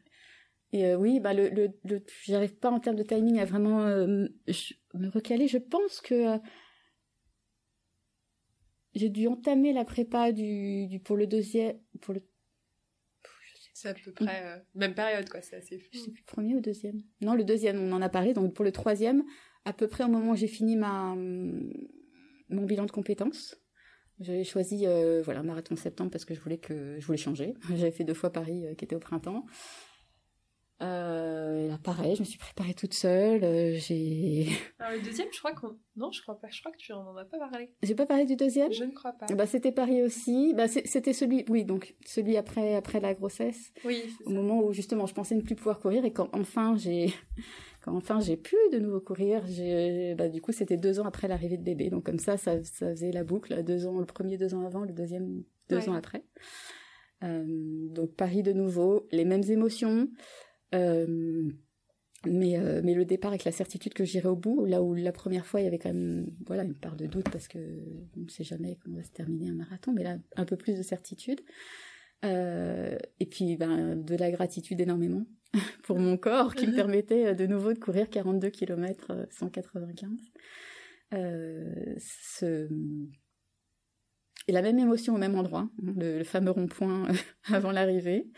[0.71, 3.81] Et euh, oui, bah le, le, le j'arrive pas en termes de timing à vraiment
[3.81, 4.27] euh,
[4.93, 5.47] me recaler.
[5.47, 6.37] Je pense que
[8.95, 12.21] j'ai dû entamer la prépa du, du pour le deuxième pour le
[13.73, 15.87] c'est à peu près euh, même période quoi c'est assez fou.
[15.93, 17.01] je sais plus premier ou deuxième?
[17.21, 19.23] Non le deuxième on en a parlé donc pour le troisième
[19.65, 23.55] à peu près au moment où j'ai fini ma mon bilan de compétences
[24.19, 27.53] j'ai choisi euh, voilà marathon septembre parce que je voulais que je voulais changer.
[27.69, 29.45] J'avais fait deux fois Paris euh, qui était au printemps
[30.81, 33.43] euh, là, pareil, je me suis préparée toute seule.
[33.43, 34.47] Euh, j'ai.
[34.79, 35.77] Alors, le deuxième, je crois qu'on.
[35.97, 36.47] Non, je crois pas.
[36.49, 37.73] Je crois que tu en as pas parlé.
[37.83, 38.71] J'ai pas parlé du deuxième?
[38.71, 39.25] Je ne crois pas.
[39.27, 40.53] Bah, c'était Paris aussi.
[40.55, 41.43] Bah, c'était celui.
[41.49, 43.73] Oui, donc celui après après la grossesse.
[43.83, 44.03] Oui.
[44.25, 47.13] Au moment où justement, je pensais ne plus pouvoir courir et quand enfin j'ai.
[47.81, 51.29] Quand enfin j'ai pu de nouveau courir, j'ai, bah, du coup c'était deux ans après
[51.29, 54.37] l'arrivée de bébé, donc comme ça, ça, ça faisait la boucle, deux ans, le premier
[54.37, 56.25] deux ans avant, le deuxième deux ans après.
[57.23, 60.09] Euh, donc Paris de nouveau, les mêmes émotions,
[60.75, 61.49] euh,
[62.25, 65.11] mais, euh, mais le départ avec la certitude que j'irai au bout, là où la
[65.11, 67.59] première fois il y avait quand même voilà une part de doute parce que
[68.17, 70.77] on ne sait jamais comment va se terminer un marathon, mais là un peu plus
[70.77, 71.39] de certitude.
[72.25, 75.25] Euh, et puis ben, de la gratitude énormément
[75.83, 80.09] pour mon corps qui me permettait de nouveau de courir 42 km 195.
[81.13, 82.67] Euh, ce...
[84.47, 87.07] Et la même émotion au même endroit, hein, le, le fameux rond-point
[87.45, 88.29] avant l'arrivée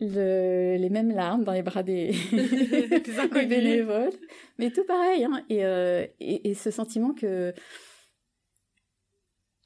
[0.00, 4.12] le, les mêmes larmes dans les bras des, des bénévoles.
[4.58, 5.44] Mais tout pareil, hein.
[5.48, 7.52] et, euh, et, et, ce sentiment que, euh,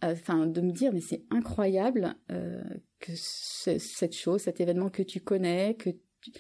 [0.03, 2.63] enfin, de me dire, mais c'est incroyable euh,
[3.01, 6.33] que cette chose, cet événement que tu connais, que tu,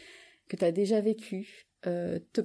[0.49, 2.41] que as déjà vécu, te,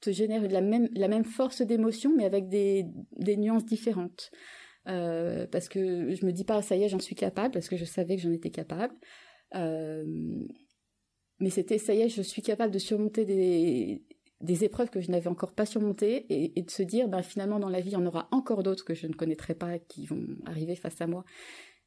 [0.00, 2.86] te génère la même, la même force d'émotion, mais avec des,
[3.16, 4.30] des nuances différentes.
[4.84, 7.84] Parce que je me dis pas, ça y est, j'en suis capable, parce que je
[7.84, 8.94] savais que j'en étais capable.
[9.54, 10.04] Euh,
[11.38, 14.02] mais c'était ça y est, je suis capable de surmonter des,
[14.40, 17.58] des épreuves que je n'avais encore pas surmontées et, et, de se dire, ben, finalement,
[17.58, 20.06] dans la vie, il y en aura encore d'autres que je ne connaîtrai pas qui
[20.06, 21.24] vont arriver face à moi.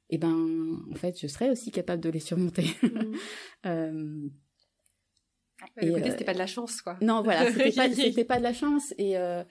[0.09, 2.65] Et ben, en fait, je serai aussi capable de les surmonter.
[2.81, 3.15] Mmh.
[3.67, 4.29] euh,
[5.81, 6.97] et côté, euh, c'était pas de la chance, quoi.
[7.01, 8.93] Non, voilà, c'était pas, c'était pas de la chance.
[8.97, 9.43] Et, euh,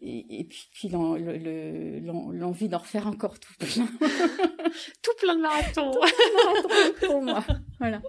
[0.00, 3.86] et, et, puis, puis l'envie d'en refaire encore tout plein.
[5.02, 5.92] tout plein de marathons.
[5.92, 7.44] tout plein de marathons pour moi.
[7.78, 8.00] Voilà.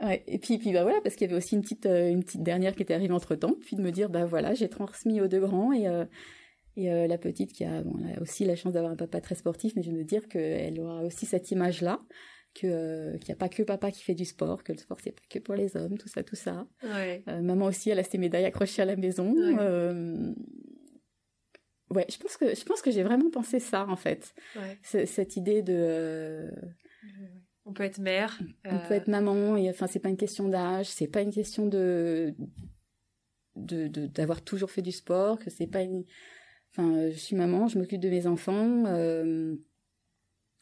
[0.00, 2.22] Ouais, et puis, puis bah voilà, parce qu'il y avait aussi une petite, euh, une
[2.22, 5.20] petite dernière qui était arrivée entre temps, puis de me dire, bah voilà, j'ai transmis
[5.20, 6.04] aux deux grands et, euh,
[6.76, 9.34] et euh, la petite qui a, bon, a aussi la chance d'avoir un papa très
[9.34, 12.00] sportif, mais je me dire qu'elle aura aussi cette image-là,
[12.54, 15.12] que qu'il n'y a pas que papa qui fait du sport, que le sport c'est
[15.12, 16.68] pas que pour les hommes, tout ça, tout ça.
[16.84, 17.22] Ouais.
[17.26, 19.32] maman aussi, elle a ses médailles accrochées à la maison.
[19.32, 19.54] Ouais.
[21.90, 24.32] ouais, je pense que je pense que j'ai vraiment pensé ça en fait,
[24.82, 26.52] cette idée de
[27.72, 28.38] peut être mère.
[28.64, 29.56] On peut être maman.
[29.56, 30.86] Et enfin, c'est pas une question d'âge.
[30.86, 32.34] C'est pas une question de
[33.56, 35.38] d'avoir toujours fait du sport.
[35.38, 36.04] Que c'est pas une.
[36.70, 37.68] Enfin, je suis maman.
[37.68, 38.84] Je m'occupe de mes enfants.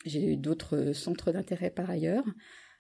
[0.05, 2.25] J'ai d'autres centres d'intérêt par ailleurs.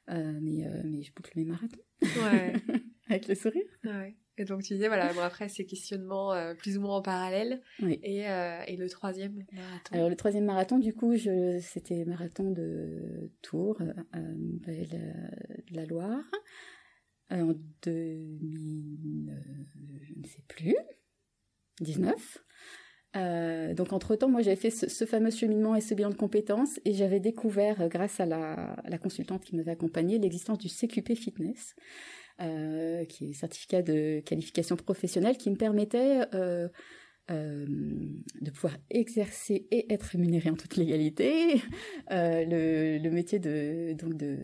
[0.08, 1.80] mais, mais je boucle mes marathons.
[2.02, 2.52] Ouais.
[3.08, 3.66] Avec le sourire.
[3.84, 4.16] Ouais.
[4.38, 7.62] Et donc tu disais, voilà, bon, après ces questionnements euh, plus ou moins en parallèle.
[7.80, 7.98] Oui.
[8.02, 9.94] Et, euh, et, le troisième marathon?
[9.94, 11.14] Alors le troisième marathon, du coup,
[11.60, 16.24] c'était marathon de Tours, euh, de la Loire,
[17.30, 19.42] en 2000,
[20.02, 20.76] je ne sais plus,
[21.80, 22.38] 19.
[23.74, 27.20] donc entre-temps, moi j'avais fait ce, fameux cheminement et ce bilan de compétences et j'avais
[27.20, 31.74] découvert, grâce à la, la consultante qui m'avait accompagnée, l'existence du CQP Fitness.
[32.38, 36.68] Euh, qui est certificat de qualification professionnelle, qui me permettait euh,
[37.30, 37.64] euh,
[38.42, 41.62] de pouvoir exercer et être rémunérée en toute légalité
[42.10, 44.38] le, métier de donc de,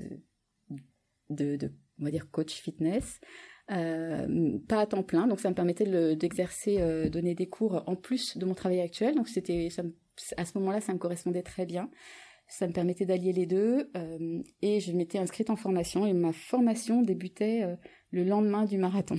[1.28, 1.70] de, de
[2.00, 3.20] on va dire coach fitness.
[3.68, 8.38] Pas à temps plein, donc ça me permettait d'exercer, euh, donner des cours en plus
[8.38, 9.14] de mon travail actuel.
[9.14, 9.68] Donc c'était,
[10.38, 11.90] à ce moment-là, ça me correspondait très bien.
[12.52, 16.34] Ça me permettait d'allier les deux euh, et je m'étais inscrite en formation et ma
[16.34, 17.76] formation débutait euh,
[18.10, 19.16] le lendemain du marathon.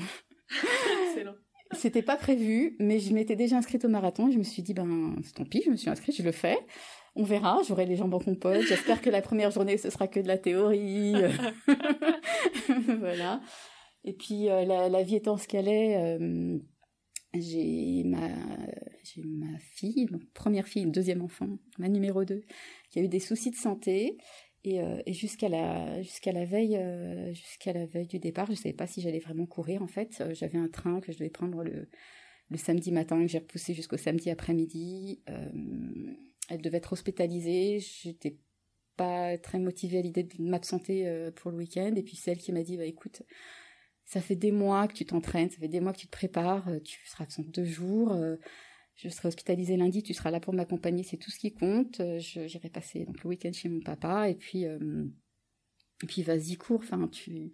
[1.08, 1.34] Excellent.
[1.72, 4.76] C'était pas prévu, mais je m'étais déjà inscrite au marathon et je me suis dit
[4.76, 6.60] ben tant pis, je me suis inscrite, je le fais.
[7.16, 8.62] On verra, j'aurai les jambes en compote.
[8.68, 11.16] J'espère que la première journée ce sera que de la théorie.
[13.00, 13.42] voilà.
[14.04, 16.20] Et puis euh, la, la, vie étant ce qu'elle est,
[17.34, 18.30] j'ai ma
[19.04, 22.42] j'ai ma fille, première fille, deuxième enfant, ma numéro 2,
[22.90, 24.18] qui a eu des soucis de santé.
[24.66, 28.74] Et, euh, jusqu'à la jusqu'à la veille euh, jusqu'à la veille du départ, je savais
[28.74, 29.82] pas si j'allais vraiment courir.
[29.82, 31.90] En fait, euh, j'avais un train que je devais prendre le
[32.50, 35.24] le samedi matin que j'ai repoussé jusqu'au samedi après-midi.
[36.50, 37.80] elle devait être hospitalisée.
[37.80, 38.38] J'étais
[38.96, 41.94] pas très motivée à l'idée de m'absenter pour le week-end.
[41.96, 43.24] Et puis celle qui m'a dit bah écoute,
[44.06, 46.70] ça fait des mois que tu t'entraînes, ça fait des mois que tu te prépares,
[46.84, 48.14] tu seras absente deux jours
[48.96, 52.00] je serai hospitalisée lundi, tu seras là pour m'accompagner, c'est tout ce qui compte.
[52.00, 55.06] Euh, j'irai passer donc le week-end chez mon papa et puis euh,
[56.08, 57.54] puis vas-y cours, enfin tu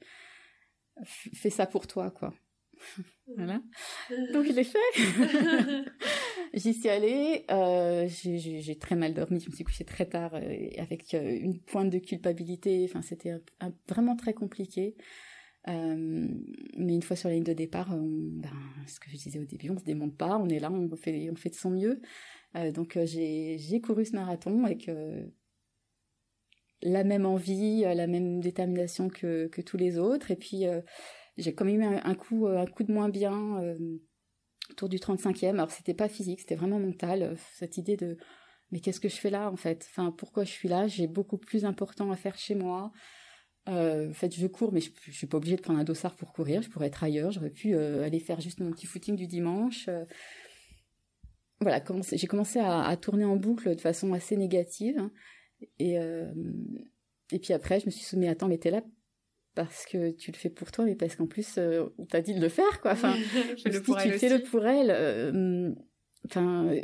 [1.03, 2.33] fais ça pour toi quoi.
[3.35, 3.61] voilà.
[4.33, 4.79] Donc je l'ai fait.
[6.53, 7.45] J'y suis allée.
[7.51, 9.39] Euh, j'ai très mal dormi.
[9.39, 12.85] Je me suis couchée très tard avec une pointe de culpabilité.
[12.89, 13.33] Enfin c'était
[13.87, 14.95] vraiment très compliqué.
[15.67, 16.27] Euh,
[16.77, 18.49] mais une fois sur la ligne de départ, ben,
[18.87, 21.11] ce que je disais au début, on se démonte pas, on est là, on fait,
[21.11, 22.01] de son mieux.
[22.55, 24.89] Euh, donc euh, j'ai couru ce marathon avec
[26.81, 30.31] la même envie, la même détermination que, que tous les autres.
[30.31, 30.63] Et puis
[31.37, 33.59] j'ai quand même eu un, coup, un coup de moins bien
[34.71, 35.49] autour du 35e.
[35.49, 37.35] Alors c'était pas physique, c'était vraiment mental.
[37.53, 38.17] Cette idée de
[38.71, 39.85] mais qu'est-ce que je fais là en fait?
[39.89, 40.87] Enfin pourquoi je suis là?
[40.87, 42.91] J'ai beaucoup plus important à faire chez moi.
[43.69, 46.15] Euh, en fait, je cours, mais je, je suis pas obligée de prendre un dossard
[46.15, 46.61] pour courir.
[46.61, 47.31] Je pourrais être ailleurs.
[47.31, 49.87] J'aurais pu euh, aller faire juste mon petit footing du dimanche.
[49.87, 50.05] Euh.
[51.59, 54.97] voilà, j'ai commencé à, tourner en boucle de façon assez négative.
[54.97, 55.11] Hein.
[55.77, 55.97] et,
[57.31, 58.81] et puis après, je me suis soumis à attends, mais t'es là
[59.55, 61.59] parce que tu le fais pour toi, mais parce qu'en plus,
[61.97, 62.91] on t'a dit de le faire, quoi.
[62.91, 63.15] Enfin,
[63.57, 65.75] je le tu fais le pour elle.
[66.25, 66.75] Enfin,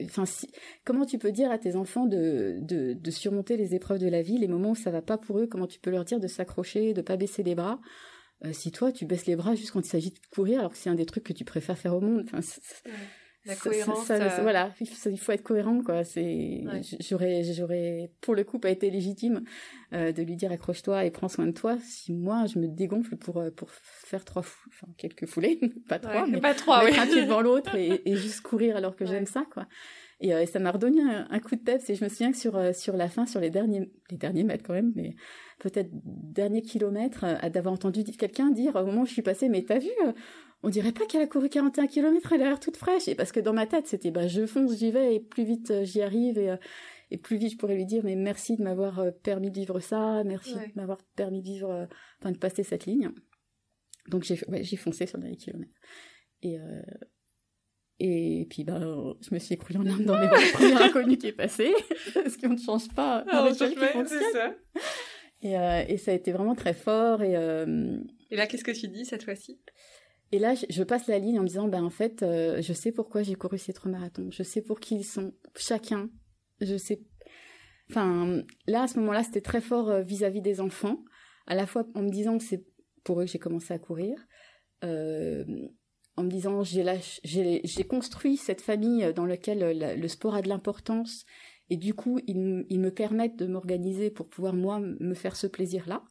[0.85, 4.47] comment tu peux dire à tes enfants de, surmonter les épreuves de la vie, les
[4.47, 7.01] moments où ça va pas pour eux Comment tu peux leur dire de s'accrocher, de
[7.01, 7.79] pas baisser les bras?
[8.45, 10.77] Euh, Si toi, tu baisses les bras juste quand il s'agit de courir, alors que
[10.77, 12.29] c'est un des trucs que tu préfères faire au monde.
[13.45, 14.05] La cohérence.
[14.05, 14.41] Ça, euh.
[14.41, 16.03] Voilà, il faut, être cohérent, quoi.
[16.03, 16.63] C'est,
[16.99, 19.43] j'aurais, j'aurais, pour le coup, pas été légitime
[19.93, 21.77] euh, de lui dire accroche-toi et prends soin de toi.
[21.81, 24.69] Si moi, je me dégonfle pour euh, pour faire trois, fou...
[24.69, 28.15] enfin quelques foulées, pas trois, mais pas trois, mettre un pied devant l'autre et, et,
[28.15, 29.67] juste courir alors que j'aime ça, quoi.
[30.21, 31.87] Et, et ça m'a redonné un, coup de tête.
[31.89, 34.63] Et je me souviens que sur sur la fin, sur les derniers les derniers mètres
[34.65, 35.15] quand même, mais
[35.59, 39.79] peut-être derniers kilomètres, d'avoir entendu quelqu'un dire au moment où je suis passée, mais t'as
[39.79, 39.91] vu
[40.65, 43.07] on dirait pas qu'elle a couru 41 km, elle a l'air toute fraîche.
[43.07, 45.69] Et parce que dans ma tête, c'était bah je fonce, j'y vais et plus vite
[45.69, 46.57] euh, j'y arrive et, euh,
[47.11, 49.79] et plus vite je pourrais lui dire mais merci de m'avoir euh, permis de vivre
[49.79, 51.87] ça, merci de m'avoir permis de vivre,
[52.19, 53.11] enfin de passer cette ligne.
[54.07, 55.79] Donc j'ai ouais, j'ai foncé sur les kilomètres.
[56.41, 56.57] Et
[57.99, 58.79] et puis bah
[59.21, 61.73] je me suis écroulée en larmes dans les bras du premier inconnu qui est passé
[62.13, 64.21] parce qu'on ne change pas un rituel qui fonctionne.
[64.33, 64.55] Ça.
[65.43, 67.33] Et, et ça a été vraiment très fort et
[68.31, 69.59] et là qu'est-ce que tu dis cette fois-ci?
[70.31, 72.91] Et là, je, passe la ligne en me disant, ben en fait, euh, je sais
[72.91, 74.29] pourquoi j'ai couru ces trois marathons.
[74.31, 76.09] Je sais pour qui ils sont, chacun.
[76.61, 77.01] Je sais.
[77.89, 81.03] Enfin, là, à ce moment-là, c'était très fort euh, vis-à-vis des enfants.
[81.45, 82.65] À la fois en me disant que c'est
[83.03, 84.17] pour eux que j'ai commencé à courir.
[84.83, 85.45] Euh,
[86.17, 91.25] en me disant, j'ai construit cette famille dans laquelle le sport a de l'importance.
[91.69, 95.45] Et du coup, ils, ils me permettent de m'organiser pour pouvoir, moi, me faire ce
[95.45, 96.03] plaisir-là.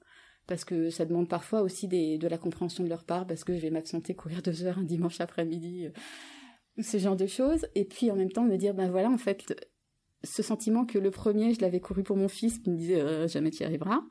[0.47, 3.61] Parce que ça demande parfois aussi de la compréhension de leur part, parce que je
[3.61, 7.67] vais m'absenter courir deux heures un dimanche après-midi, euh, ce genre de choses.
[7.75, 9.55] Et puis en même temps me dire, ben voilà, en fait,
[10.23, 13.29] ce sentiment que le premier, je l'avais couru pour mon fils qui me disait euh,
[13.29, 14.03] jamais tu y arriveras.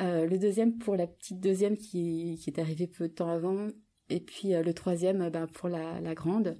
[0.00, 3.68] Euh, le deuxième pour la petite deuxième qui, est arrivée peu de temps avant.
[4.08, 6.58] Et puis le troisième ben, pour la, grande,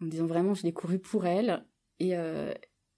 [0.00, 1.66] en disant vraiment je l'ai couru pour elle.
[1.98, 2.10] Et,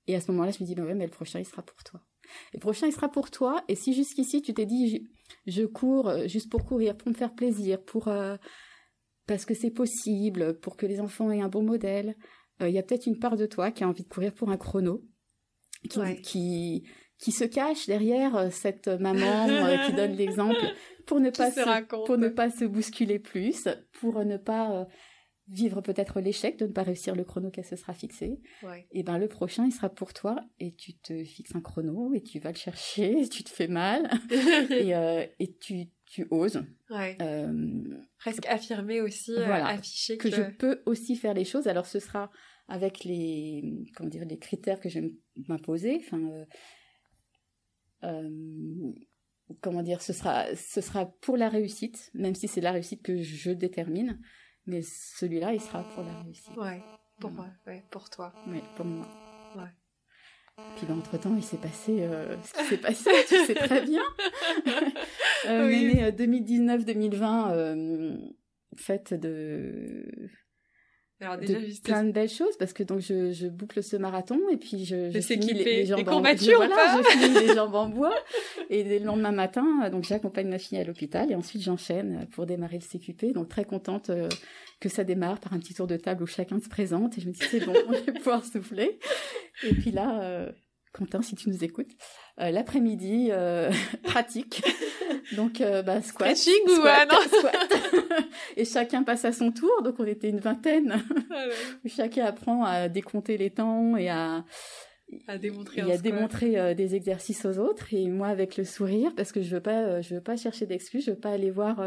[0.07, 1.83] et à ce moment-là, je me dis, ben ouais, mais le prochain, il sera pour
[1.83, 2.03] toi.
[2.53, 3.63] Le prochain, il sera pour toi.
[3.69, 5.09] Et si jusqu'ici, tu t'es dit,
[5.47, 8.37] je, cours euh, juste pour courir, pour me faire plaisir, pour euh,
[9.27, 12.17] parce que c'est possible, pour que les enfants aient un bon modèle,
[12.63, 14.51] euh, il y a peut-être une part de toi qui a envie de courir pour
[14.51, 15.03] un chrono,
[16.23, 16.85] qui,
[17.19, 19.47] qui, se cache derrière cette maman
[19.87, 20.61] qui donne l'exemple
[21.07, 24.87] pour ne pas se, pour ne pas se bousculer plus, pour ne pas
[25.51, 28.41] vivre peut-être l'échec de ne pas réussir le chrono qu'elle se sera fixé,
[28.93, 32.23] et ben le prochain il sera pour toi et tu te fixes un chrono et
[32.23, 34.11] tu vas le chercher, tu te fais mal
[34.71, 36.63] et, euh, et tu, tu oses.
[36.93, 40.31] Euh, Presque affirmer aussi, euh, afficher que...
[40.31, 41.67] je peux aussi faire les choses.
[41.67, 42.31] Alors ce sera
[42.69, 45.13] avec les comment dire les critères que je vais
[45.49, 46.01] m'imposer.
[46.01, 46.47] Enfin,
[49.61, 53.21] comment dire, ce sera ce sera pour la réussite, même si c'est la réussite que
[53.21, 54.21] je détermine.
[54.67, 56.57] Mais celui-là, il sera pour la réussite.
[56.57, 56.83] Ouais,
[57.19, 58.33] pour moi, ouais, pour toi.
[58.47, 59.07] Oui, pour moi.
[59.57, 59.71] Ouais.
[60.77, 64.03] Puis ben, entre-temps, il s'est passé euh, ce qui s'est passé, tu sais très bien.
[65.47, 65.95] euh, oui.
[65.95, 68.17] 2019-2020, euh,
[68.77, 70.05] fête de
[71.21, 74.41] alors déjà, juste plein de belles choses parce que donc je, je boucle ce marathon
[74.51, 76.33] et puis je, je finis les, les, jambes en bois.
[76.35, 78.15] Voilà, je finis les jambes en bois.
[78.71, 82.79] Et le lendemain matin donc j'accompagne ma fille à l'hôpital et ensuite j'enchaîne pour démarrer
[82.79, 84.29] le CQP donc très contente euh,
[84.81, 87.19] que ça démarre par un petit tour de table où chacun se présente.
[87.19, 88.99] Et je me dis c'est bon on va pouvoir souffler.
[89.63, 90.51] Et puis là euh,
[90.93, 91.91] Quentin, si tu nous écoutes,
[92.41, 93.71] euh, l'après-midi euh,
[94.03, 94.63] pratique.
[95.37, 97.81] Donc, euh, bah, squat, squat, squat.
[98.57, 99.71] et chacun passe à son tour.
[99.83, 101.03] Donc, on était une vingtaine.
[101.31, 101.45] Ah
[101.87, 104.45] chacun apprend à décompter les temps et à
[105.27, 107.93] à démontrer, et à démontrer des exercices aux autres.
[107.93, 111.05] Et moi, avec le sourire, parce que je veux pas, je veux pas chercher d'excuses.
[111.05, 111.85] Je veux pas aller voir.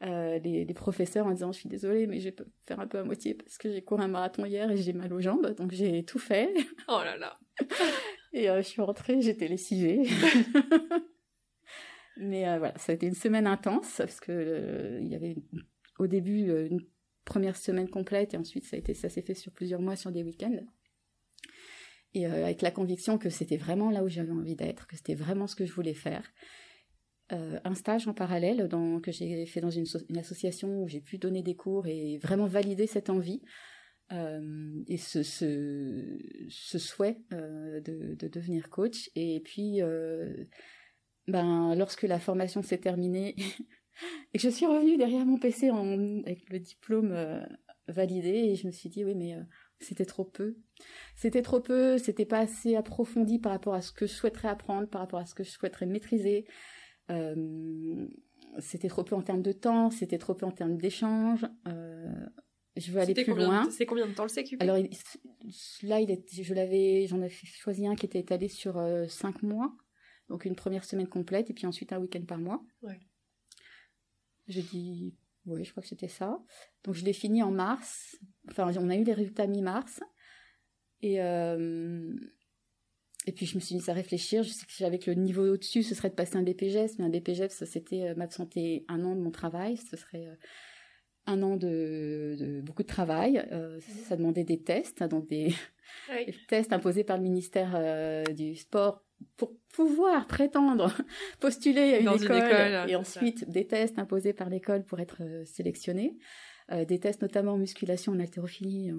[0.00, 3.02] les, les, professeurs en disant je suis désolée mais je vais faire un peu à
[3.02, 6.04] moitié parce que j'ai couru un marathon hier et j'ai mal aux jambes donc j'ai
[6.04, 6.52] tout fait
[6.88, 7.38] oh là là
[8.32, 10.02] et euh, je suis rentrée, j'étais lessivée.
[12.18, 15.36] Mais euh, voilà, ça a été une semaine intense parce que euh, il y avait
[15.98, 16.80] au début une
[17.24, 20.12] première semaine complète et ensuite ça a été ça s'est fait sur plusieurs mois sur
[20.12, 20.60] des week-ends.
[22.14, 25.46] Et avec la conviction que c'était vraiment là où j'avais envie d'être, que c'était vraiment
[25.46, 26.32] ce que je voulais faire.
[27.28, 31.18] un stage en parallèle dans, que j'ai fait dans une, une association où j'ai pu
[31.18, 33.42] donner des cours et vraiment valider cette envie.
[34.12, 39.10] Euh, et ce, ce, ce souhait euh, de, de, devenir coach.
[39.16, 40.44] Et puis, euh,
[41.26, 43.34] ben, lorsque la formation s'est terminée
[44.34, 47.46] et que je suis revenue derrière mon PC avec le diplôme
[47.88, 49.36] validé, et je me suis dit, oui, mais
[49.80, 50.56] c'était trop peu.
[51.16, 54.88] C'était trop peu, c'était pas assez approfondi par rapport à ce que je souhaiterais apprendre,
[54.88, 56.46] par rapport à ce que je souhaiterais maîtriser.
[58.58, 61.44] c'était trop peu en termes de temps, c'était trop peu en termes d'échange.
[62.76, 63.68] Je veux aller plus loin.
[63.70, 67.86] C'est combien de temps le CQP Alors là, il est, je l'avais, j'en ai choisi
[67.86, 69.74] un qui était étalé sur euh, cinq mois,
[70.28, 72.62] donc une première semaine complète et puis ensuite un week-end par mois.
[72.82, 73.00] Ouais.
[74.48, 75.14] Je dis,
[75.46, 76.38] oui, je crois que c'était ça.
[76.84, 78.16] Donc je l'ai fini en mars.
[78.50, 80.00] Enfin, on a eu les résultats mi-mars
[81.00, 82.14] et euh,
[83.26, 84.42] et puis je me suis mise à réfléchir.
[84.42, 87.04] Je sais que j'avais que le niveau au-dessus, ce serait de passer un BPGES, mais
[87.06, 90.36] un BPGES, c'était euh, m'absenter un an de mon travail, ce serait euh,
[91.26, 93.46] un an de, beaucoup de travail.
[93.52, 95.54] Euh, ça demandait des tests, hein, donc des,
[96.48, 99.02] tests imposés par le ministère euh, du Sport
[99.36, 100.92] pour pouvoir prétendre
[101.40, 106.18] postuler à une, école, et ensuite des tests imposés par l'école pour être euh, sélectionné.
[106.70, 108.92] des tests notamment en musculation en haltérophilie,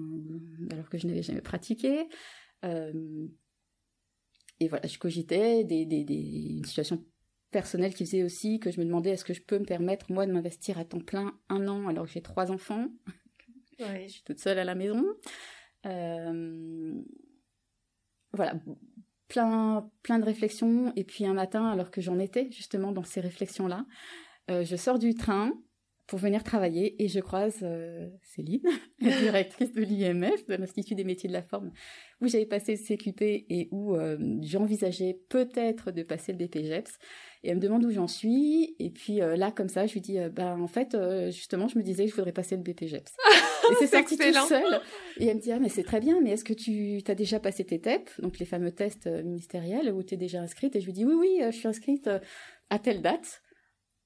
[0.72, 2.08] alors que je n'avais jamais pratiqué.
[2.64, 7.04] et voilà, je cogitais des, des, des, une situation
[7.50, 10.26] personnel qui faisait aussi que je me demandais est-ce que je peux me permettre moi
[10.26, 12.88] de m'investir à temps plein un an alors que j'ai trois enfants?
[13.80, 14.06] Ouais.
[14.08, 15.04] je suis toute seule à la maison.
[15.86, 17.00] Euh...
[18.32, 18.54] voilà.
[19.28, 20.92] Plein plein de réflexions.
[20.96, 23.86] Et puis un matin alors que j'en étais justement dans ces réflexions là
[24.50, 25.52] euh, je sors du train
[26.08, 28.62] pour venir travailler et je croise euh, Céline,
[29.00, 31.70] la directrice de l'IMF, de l'Institut des métiers de la forme,
[32.22, 36.98] où j'avais passé le CQP et où euh, j'envisageais peut-être de passer le BPGEPS.
[37.44, 38.74] Et elle me demande où j'en suis.
[38.78, 40.96] Et puis euh, là, comme ça, je lui dis, ben en fait,
[41.26, 43.12] justement, je me disais que je voudrais passer le BPGEPS.
[43.70, 44.80] et c'est sorti tout seul.
[45.18, 47.38] Et elle me dit, ah mais c'est très bien, mais est-ce que tu as déjà
[47.38, 50.74] passé tes TEP, donc les fameux tests ministériels, où tu es déjà inscrite?
[50.74, 52.08] Et je lui dis, oui, oui, je suis inscrite
[52.70, 53.42] à telle date.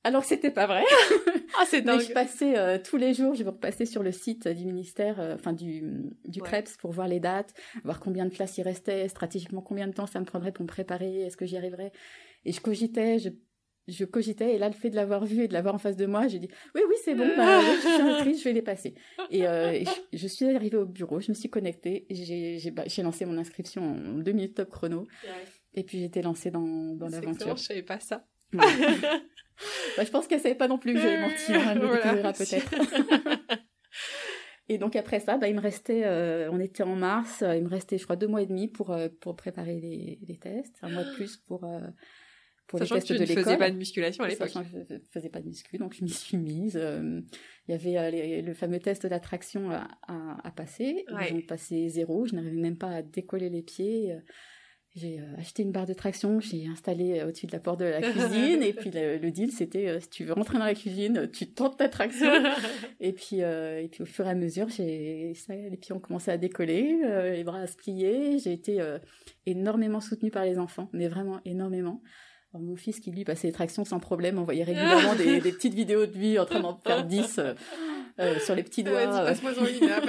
[0.05, 0.83] Alors que c'était pas vrai.
[1.59, 2.01] ah, c'est dingue.
[2.01, 5.35] je passais euh, tous les jours, je vais repasser sur le site du ministère, euh,
[5.35, 5.85] enfin du,
[6.25, 9.93] du CREPS pour voir les dates, voir combien de classes il restait, stratégiquement combien de
[9.93, 11.93] temps ça me prendrait pour me préparer, est-ce que j'y arriverais.
[12.45, 13.29] Et je cogitais, je,
[13.87, 16.07] je cogitais, et là, le fait de l'avoir vu et de l'avoir en face de
[16.07, 18.95] moi, j'ai dit, oui, oui, c'est bon, bah, je suis inscrite, je vais les passer.
[19.31, 23.03] Et, euh, je, suis arrivée au bureau, je me suis connectée, j'ai, j'ai, bah, j'ai
[23.03, 25.07] lancé mon inscription en deux minutes top chrono.
[25.75, 27.57] Et puis j'étais lancée dans, dans l'aventure.
[27.57, 28.27] Je savais pas ça.
[29.97, 31.53] Bah, je pense qu'elle savait pas non plus que j'avais menti.
[31.53, 32.75] Hein, elle me découvrira peut-être.
[34.69, 37.65] et donc après ça, bah, il me restait, euh, on était en mars, euh, il
[37.65, 40.77] me restait je crois deux mois et demi pour euh, pour préparer les, les tests,
[40.83, 41.61] un mois de plus pour
[42.67, 43.39] pour les tests que tu de l'école.
[43.39, 44.49] ne faisais pas de musculation à l'époque.
[44.49, 46.75] Sachant que je faisais pas de muscu, donc je m'y suis mise.
[46.75, 47.25] il
[47.69, 51.05] y avait le fameux test d'attraction à, à, passer.
[51.13, 51.29] Ouais.
[51.29, 54.17] J'en passé zéro, je n'arrivais même pas à décoller les pieds.
[54.95, 57.87] J'ai euh, acheté une barre de traction, j'ai installé euh, au-dessus de la porte de
[57.87, 61.31] la cuisine, et puis le, deal c'était euh, si tu veux rentrer dans la cuisine,
[61.33, 62.31] tu tentes ta traction.
[63.01, 66.31] et puis et puis au fur et à mesure, j'ai ça, les pieds ont commencé
[66.31, 66.99] à décoller,
[67.33, 68.39] les bras à se plier.
[68.39, 68.83] J'ai été
[69.47, 72.03] énormément soutenue par les enfants, mais vraiment énormément.
[72.53, 76.05] mon fils qui lui passait les tractions sans problème, envoyait régulièrement des, des, petites vidéos
[76.05, 77.41] de lui en train d'en faire 10
[78.19, 79.01] euh, sur les petits doigts.
[79.01, 79.27] Euh.
[79.27, 80.01] passe-moi ligne, hein,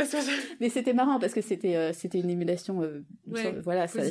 [0.59, 2.81] Mais c'était marrant parce que c'était euh, c'était une émulation.
[3.63, 4.01] voilà, ça,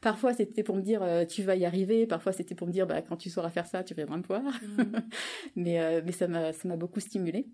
[0.00, 3.02] parfois c'était pour me dire tu vas y arriver, parfois c'était pour me dire bah
[3.02, 4.42] quand tu sauras faire ça, tu viendras me voir.
[4.42, 4.82] Mm.
[5.56, 7.48] mais mais ça m'a ça m'a beaucoup stimulé.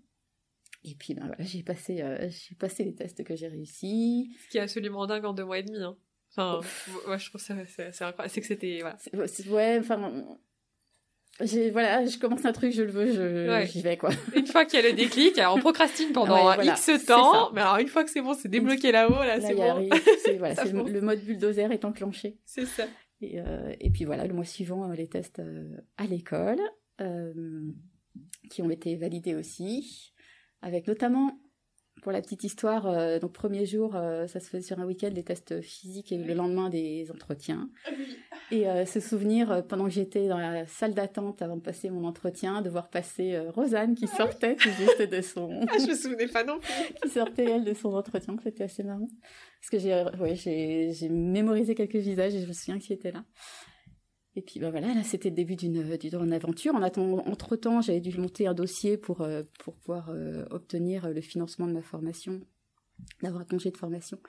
[0.85, 4.35] Et puis ben voilà, j'ai passé j'ai passé les tests que j'ai réussi.
[4.45, 5.83] Ce qui est absolument dingue en deux mois et demi.
[5.83, 5.97] Hein.
[6.31, 6.61] Enfin,
[7.05, 8.29] moi je trouve ça c'est incroyable.
[8.29, 8.97] C'est que c'était voilà.
[9.49, 10.39] Ouais, enfin
[11.71, 14.09] voilà, je commence un truc, je le veux, je, j'y vais, quoi.
[14.35, 17.77] Une fois qu'il y a le déclic, alors on procrastine pendant X temps, mais alors
[17.77, 19.89] une fois que c'est bon, c'est débloqué là-haut, là, c'est bon.
[20.37, 22.37] voilà, le, mode bulldozer est enclenché.
[22.45, 22.85] C'est ça.
[23.21, 26.61] Et, euh, et puis voilà, le mois suivant, euh, les tests euh, à l'école,
[27.01, 27.71] euh,
[28.49, 30.13] qui ont été validés aussi,
[30.61, 31.39] avec notamment
[32.01, 35.09] pour la petite histoire, euh, donc premier jour, euh, ça se faisait sur un week-end,
[35.13, 37.69] les tests physiques et le lendemain des entretiens.
[38.51, 42.05] Et euh, ce souvenir, pendant que j'étais dans la salle d'attente avant de passer mon
[42.05, 45.61] entretien, de voir passer Rosanne qui ah sortait tout juste de son...
[45.69, 46.93] ah, je me souvenais pas non plus.
[47.03, 49.09] qui sortait, elle, de son entretien, c'était assez marrant.
[49.61, 53.23] Parce que j'ai ouais, j'ai mémorisé quelques visages et je me souviens qui était là.
[54.35, 56.75] Et puis bah voilà, là c'était le début d'une d'une aventure.
[56.75, 61.21] En entre temps, j'avais dû monter un dossier pour euh, pour pouvoir euh, obtenir le
[61.21, 62.41] financement de ma formation,
[63.23, 64.19] d'avoir un congé de formation.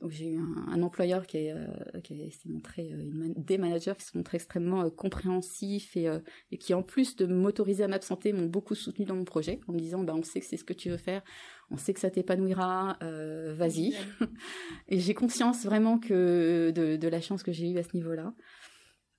[0.00, 2.92] Donc j'ai eu un, employeur qui, est, euh, qui s'est montré,
[3.38, 6.06] des managers qui se sont montrés extrêmement compréhensifs et,
[6.50, 9.72] et qui en plus de m'autoriser à m'absenter m'ont beaucoup soutenu dans mon projet en
[9.72, 11.22] me disant bah on sait que c'est ce que tu veux faire,
[11.70, 13.94] on sait que ça t'épanouira, vas-y.
[14.88, 18.34] et j'ai conscience vraiment que de, de la chance que j'ai eue à ce niveau-là.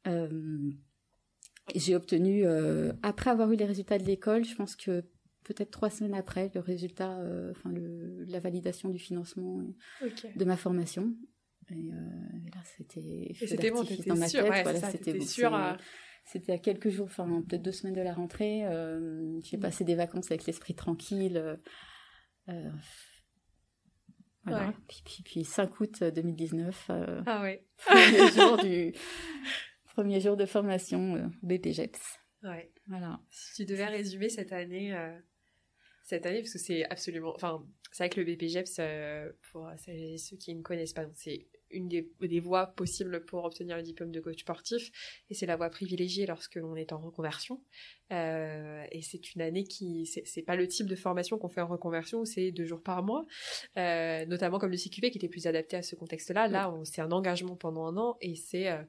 [0.05, 0.71] Euh,
[1.75, 5.01] j'ai obtenu, euh, après avoir eu les résultats de l'école, je pense que
[5.43, 9.63] peut-être trois semaines après, le résultat, euh, enfin la validation du financement
[10.35, 11.13] de ma formation.
[11.69, 14.85] Et, là, c'était c'était bon, dans ma tête.
[14.91, 15.77] c'était sûr.
[16.23, 18.63] C'était à quelques jours, enfin peut-être deux semaines de la rentrée.
[19.43, 19.59] j'ai mm.
[19.59, 21.57] passé des vacances avec l'esprit tranquille.
[24.45, 24.73] Voilà.
[24.87, 26.91] Puis, puis, puis, 5 août 2019.
[27.25, 27.65] ah ouais.
[27.85, 28.93] premier jour du,
[29.97, 32.19] Premier jour de formation euh, BPGEPS.
[32.43, 32.71] Ouais.
[32.85, 33.19] Voilà.
[33.31, 35.17] Si tu devais résumer cette année, euh,
[36.03, 40.37] cette année, parce que c'est absolument, enfin, c'est vrai que le BPGEPS, euh, pour ceux
[40.37, 44.19] qui ne connaissent pas, c'est une des, des, voies possibles pour obtenir le diplôme de
[44.19, 44.91] coach sportif,
[45.29, 47.61] et c'est la voie privilégiée lorsque l'on est en reconversion.
[48.11, 51.67] Euh, et c'est une année qui, c'est pas le type de formation qu'on fait en
[51.67, 53.25] reconversion, c'est deux jours par mois,
[53.77, 56.47] euh, notamment comme le CQP qui était plus adapté à ce contexte-là.
[56.47, 58.81] Là, c'est un engagement pendant un an, et c'est euh,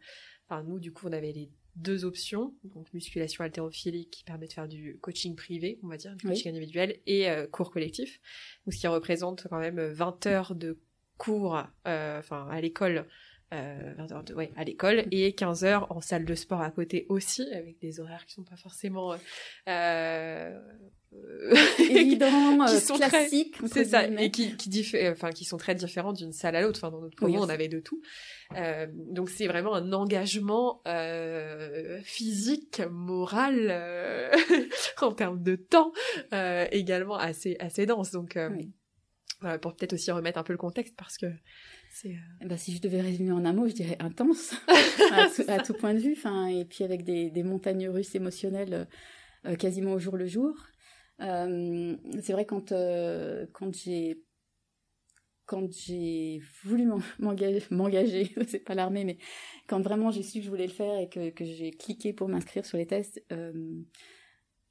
[0.49, 4.53] Enfin, nous, du coup, on avait les deux options, donc musculation haltérophilique qui permet de
[4.53, 8.21] faire du coaching privé, on va dire, du coaching individuel, et euh, cours collectif,
[8.69, 10.81] ce qui représente quand même 20 heures de
[11.19, 13.07] cours, euh, enfin à l'école,
[13.53, 16.71] euh, 20 heures de, ouais, à l'école, et 15 heures en salle de sport à
[16.71, 19.15] côté aussi, avec des horaires qui sont pas forcément
[19.69, 20.59] euh,
[21.15, 25.75] euh, évident, qui euh, sont classiques, c'est ça, et qui qui enfin qui sont très
[25.75, 26.81] différents d'une salle à l'autre.
[26.83, 28.03] Enfin dans notre promo, on avait de tout.
[28.57, 34.31] Euh, donc c'est vraiment un engagement euh, physique, moral, euh,
[35.01, 35.93] en termes de temps,
[36.71, 38.11] également assez assez dense.
[38.11, 38.39] Donc
[39.41, 41.27] voilà, pour peut-être aussi remettre un peu le contexte parce que
[42.45, 44.55] Bah, si je devais résumer en un mot, je dirais intense
[45.49, 46.15] à, tout, point de vue.
[46.17, 48.87] Enfin et puis avec des, des montagnes russes émotionnelles
[49.59, 50.55] quasiment au jour le jour.
[51.21, 54.23] Euh, c'est vrai quand euh, quand j'ai
[55.47, 56.87] quand j'ai voulu
[57.19, 59.17] m'engager, c'est pas l'armée, mais
[59.67, 62.29] quand vraiment j'ai su que je voulais le faire et que, que j'ai cliqué pour
[62.29, 63.53] m'inscrire sur les tests, euh,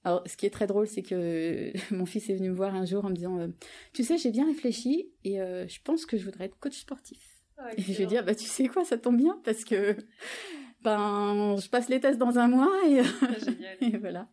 [0.07, 2.85] Alors, ce qui est très drôle, c'est que mon fils est venu me voir un
[2.85, 3.49] jour en me disant euh,
[3.91, 7.43] Tu sais, j'ai bien réfléchi et euh, je pense que je voudrais être coach sportif.
[7.57, 9.65] Ah, et je lui ai dit ah, bah, Tu sais quoi, ça tombe bien parce
[9.65, 9.97] que
[10.81, 14.29] ben, je passe les tests dans un mois et, ah, voilà.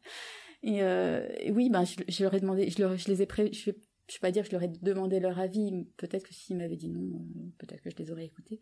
[0.63, 3.53] Et, oui, ben, je, leur ai demandé, je, leur, je les ai pré...
[3.53, 3.73] je,
[4.09, 6.77] je vais pas dire que je leur ai demandé leur avis, peut-être que s'ils m'avaient
[6.77, 7.03] dit non,
[7.59, 8.61] peut-être que je les aurais écoutés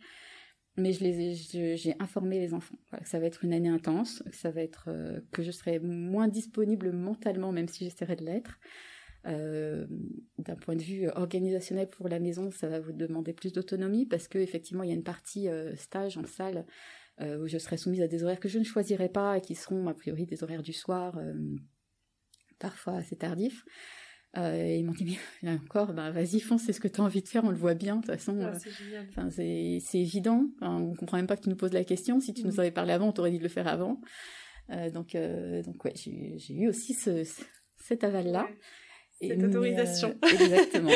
[0.77, 4.37] mais je les j'ai informé les enfants que ça va être une année intense, que
[4.37, 8.59] ça va être euh, que je serai moins disponible mentalement, même si j'essaierai de l'être.
[9.25, 9.87] Euh,
[10.39, 14.27] d'un point de vue organisationnel pour la maison, ça va vous demander plus d'autonomie parce
[14.27, 16.67] que effectivement il y a une partie euh, stage en salle
[17.21, 19.87] où je serai soumise à des horaires que je ne choisirai pas et qui seront
[19.87, 21.21] a priori des horaires du soir,
[22.59, 23.65] parfois assez tardifs.
[24.39, 27.23] Euh, ils m'ont dit, mais encore, bah, vas-y, fonce, c'est ce que tu as envie
[27.23, 28.39] de faire, on le voit bien, de toute façon.
[28.39, 30.47] Euh, c'est évident.
[30.57, 32.21] Enfin, on comprend même pas que tu nous poses la question.
[32.21, 32.61] Si tu nous mm.
[32.61, 34.01] avais parlé avant, on t'aurait dit de le faire avant.
[34.71, 37.25] Euh, donc, euh, donc ouais, j'ai eu aussi ce,
[37.77, 38.49] cet aval-là.
[39.21, 40.17] Cette autorisation.
[40.33, 40.93] exactement.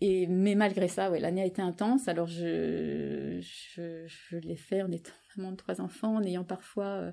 [0.00, 2.08] Et, mais malgré ça, ouais, l'année a été intense.
[2.08, 7.12] Alors, je, je, je l'ai fait en étant maman de trois enfants, en ayant parfois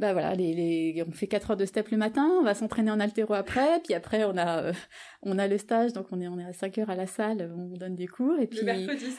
[0.00, 2.90] bah voilà, les, les, on fait 4 heures de step le matin, on va s'entraîner
[2.90, 4.72] en altéro après, puis après on a euh,
[5.22, 7.52] on a le stage, donc on est on est à 5 heures à la salle,
[7.56, 8.60] on donne des cours, et puis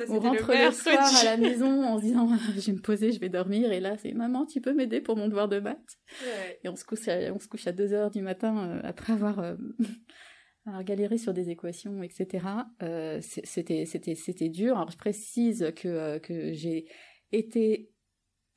[0.09, 3.21] on rentre le, soir à la maison en se disant je vais me poser, je
[3.21, 5.97] vais dormir, et là c'est maman, tu peux m'aider pour mon devoir de maths,
[6.61, 9.13] et on se couche à, on se couche à 2 heures du matin euh, après
[9.13, 9.55] avoir euh,
[10.83, 12.45] galéré sur des équations, etc.
[13.21, 14.75] c'était c'était c'était dur.
[14.75, 16.85] Alors je précise que que j'ai
[17.31, 17.91] été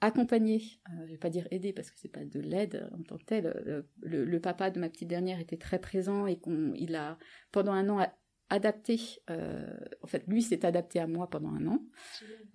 [0.00, 3.18] accompagner, euh, je vais pas dire aider parce que c'est pas de l'aide en tant
[3.18, 3.46] que tel.
[3.46, 7.18] Euh, le, papa de ma petite dernière était très présent et qu'on il a
[7.50, 8.06] pendant un an
[8.50, 8.98] adapté.
[9.30, 11.82] Euh, en fait, lui s'est adapté à moi pendant un an.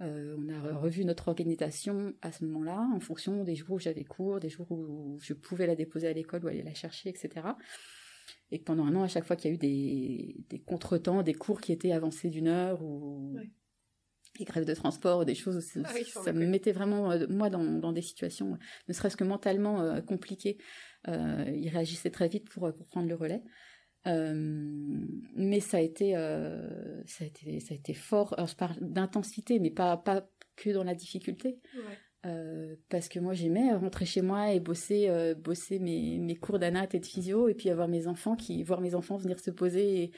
[0.01, 4.03] Euh, on a revu notre organisation à ce moment-là en fonction des jours où j'avais
[4.03, 7.47] cours, des jours où je pouvais la déposer à l'école ou aller la chercher, etc.
[8.51, 11.33] Et pendant un an, à chaque fois qu'il y a eu des, des contretemps, des
[11.33, 13.35] cours qui étaient avancés d'une heure ou
[14.39, 17.63] les grèves de transport, des choses, ça, ah ça me mettait vraiment, euh, moi, dans,
[17.63, 18.57] dans, des situations,
[18.87, 20.57] ne serait-ce que mentalement euh, compliquées.
[21.07, 23.43] Euh, il réagissait très vite pour, pour prendre le relais.
[24.05, 24.33] Euh,
[25.35, 28.33] mais ça a été, euh, ça a été, ça a été fort.
[28.33, 31.59] Alors je parle d'intensité, mais pas, pas que dans la difficulté.
[31.75, 31.97] Ouais.
[32.25, 36.87] Euh, parce que moi j'aimais rentrer chez moi et bosser bosser mes, mes cours d'anat
[36.93, 40.03] et de physio et puis avoir mes enfants qui voir mes enfants venir se poser
[40.03, 40.11] et,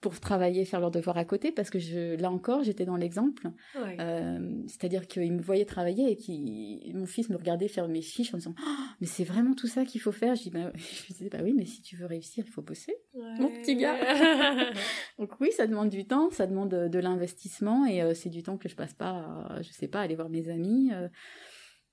[0.00, 3.50] pour travailler, faire leurs devoirs à côté, parce que je, là encore, j'étais dans l'exemple.
[3.76, 8.32] Euh, c'est-à-dire qu'ils me voyaient travailler et qui, mon fils me regardait faire mes fiches
[8.34, 8.70] en me disant, oh,
[9.00, 10.34] mais c'est vraiment tout ça qu'il faut faire.
[10.34, 12.94] Je, dis, bah, je disais, bah oui, mais si tu veux réussir, il faut bosser,
[13.14, 13.96] mon petit gars.
[15.18, 18.56] Donc oui, ça demande du temps, ça demande de, l'investissement et euh, c'est du temps
[18.56, 20.90] que je passe pas, à, je sais pas, aller voir mes amis.
[20.92, 21.08] Euh,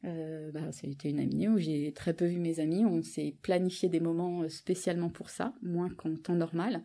[0.06, 2.86] euh, bah, c'était une année où j'ai très peu vu mes amis.
[2.86, 6.84] On s'est planifié des moments spécialement pour ça, moins qu'en temps normal.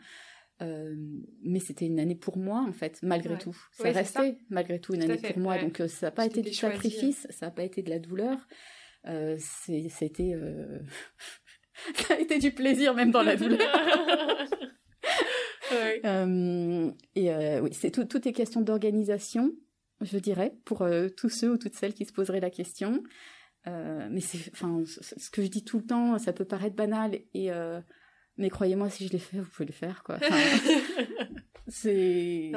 [0.61, 0.97] Euh,
[1.43, 3.57] mais c'était une année pour moi en fait, malgré tout.
[3.73, 6.53] Ça restait malgré tout une année pour moi, donc euh, ça n'a pas été du
[6.53, 8.39] sacrifice, ça n'a pas été de la douleur.
[9.07, 10.81] Euh, c'était, euh...
[11.95, 13.61] ça a été du plaisir même dans la douleur.
[16.05, 17.31] Euh, et
[17.61, 19.53] oui, c'est tout, tout est question d'organisation,
[20.01, 23.03] je dirais, pour tous ceux ou toutes celles qui se poseraient la question.
[23.67, 27.51] mais c'est, enfin, ce que je dis tout le temps, ça peut paraître banal et
[28.39, 30.19] mais croyez-moi, si je l'ai fait, vous pouvez le faire, quoi.
[31.69, 32.53] c'est...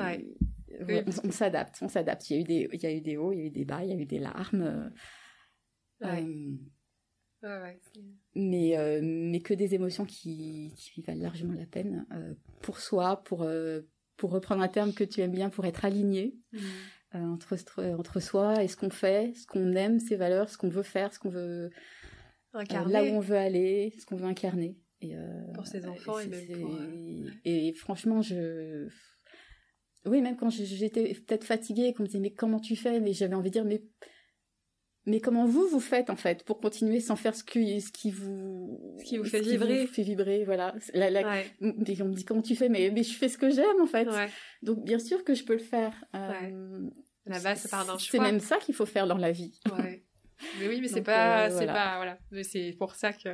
[1.23, 2.29] on, s'adapte, on s'adapte.
[2.29, 3.49] Il y a eu des, il y a eu des hauts, il y a eu
[3.49, 4.91] des bas, il y a eu des larmes.
[7.43, 7.73] Euh,
[8.36, 13.23] mais, euh, mais que des émotions qui, qui valent largement la peine euh, pour soi,
[13.23, 13.47] pour,
[14.17, 17.34] pour reprendre un terme que tu aimes bien, pour être aligné mm.
[17.34, 17.57] entre,
[17.97, 21.11] entre soi et ce qu'on fait, ce qu'on aime, ses valeurs, ce qu'on veut faire,
[21.13, 21.71] ce qu'on veut,
[22.53, 24.77] là où on veut aller, ce qu'on veut incarner.
[25.02, 25.20] Et, euh,
[25.54, 26.76] pour ses enfants et, même pour...
[26.76, 28.88] Euh, et franchement, je...
[30.06, 32.99] Oui, même quand j'étais peut-être fatiguée, qu'on me disait mais comment tu fais?
[32.99, 33.84] Mais j'avais envie de dire mais
[35.06, 38.12] mais comment vous vous faites en fait pour continuer sans faire ce qui ce qui
[38.12, 39.88] vous ce qui vous fait vibrer.
[39.88, 40.76] fait vibrer voilà.
[40.93, 42.70] La, on me dit comment tu fais?
[42.70, 44.08] Mais mais je fais ce que j'aime en fait.
[44.62, 46.88] Donc bien sûr que je peux le faire euh,
[47.26, 48.10] la base part d'un choix.
[48.12, 49.60] c'est même ça qu'il faut faire dans la vie.
[49.76, 50.04] Ouais.
[50.60, 52.20] mais oui mais c'est pas c'est pas voilà.
[52.30, 53.30] Mais c'est pour ça que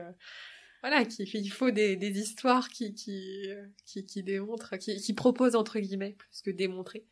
[0.88, 3.49] voilà, qu'il faut des, des histoires qui, qui,
[3.85, 7.05] qui, qui démontrent, qui, qui proposent entre guillemets, plus que démontrer,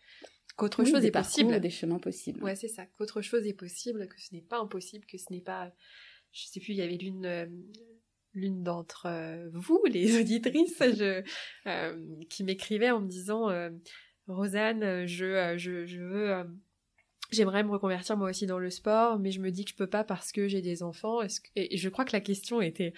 [0.55, 1.59] qu'autre chose est possible.
[1.59, 2.41] Des chemins possibles.
[2.41, 5.41] Ouais, c'est ça, qu'autre chose est possible, que ce n'est pas impossible, que ce n'est
[5.41, 5.73] pas,
[6.32, 7.47] je sais plus, il y avait l'une, euh,
[8.34, 11.21] l'une d'entre euh, vous, les auditrices, je,
[11.67, 13.49] euh, qui m'écrivait en me disant,
[14.28, 16.45] Rosanne, je, je, je veux
[17.32, 19.89] j'aimerais me reconvertir moi aussi dans le sport, mais je me dis que je peux
[19.89, 21.19] pas parce que j'ai des enfants.
[21.55, 22.93] Et je crois que la question était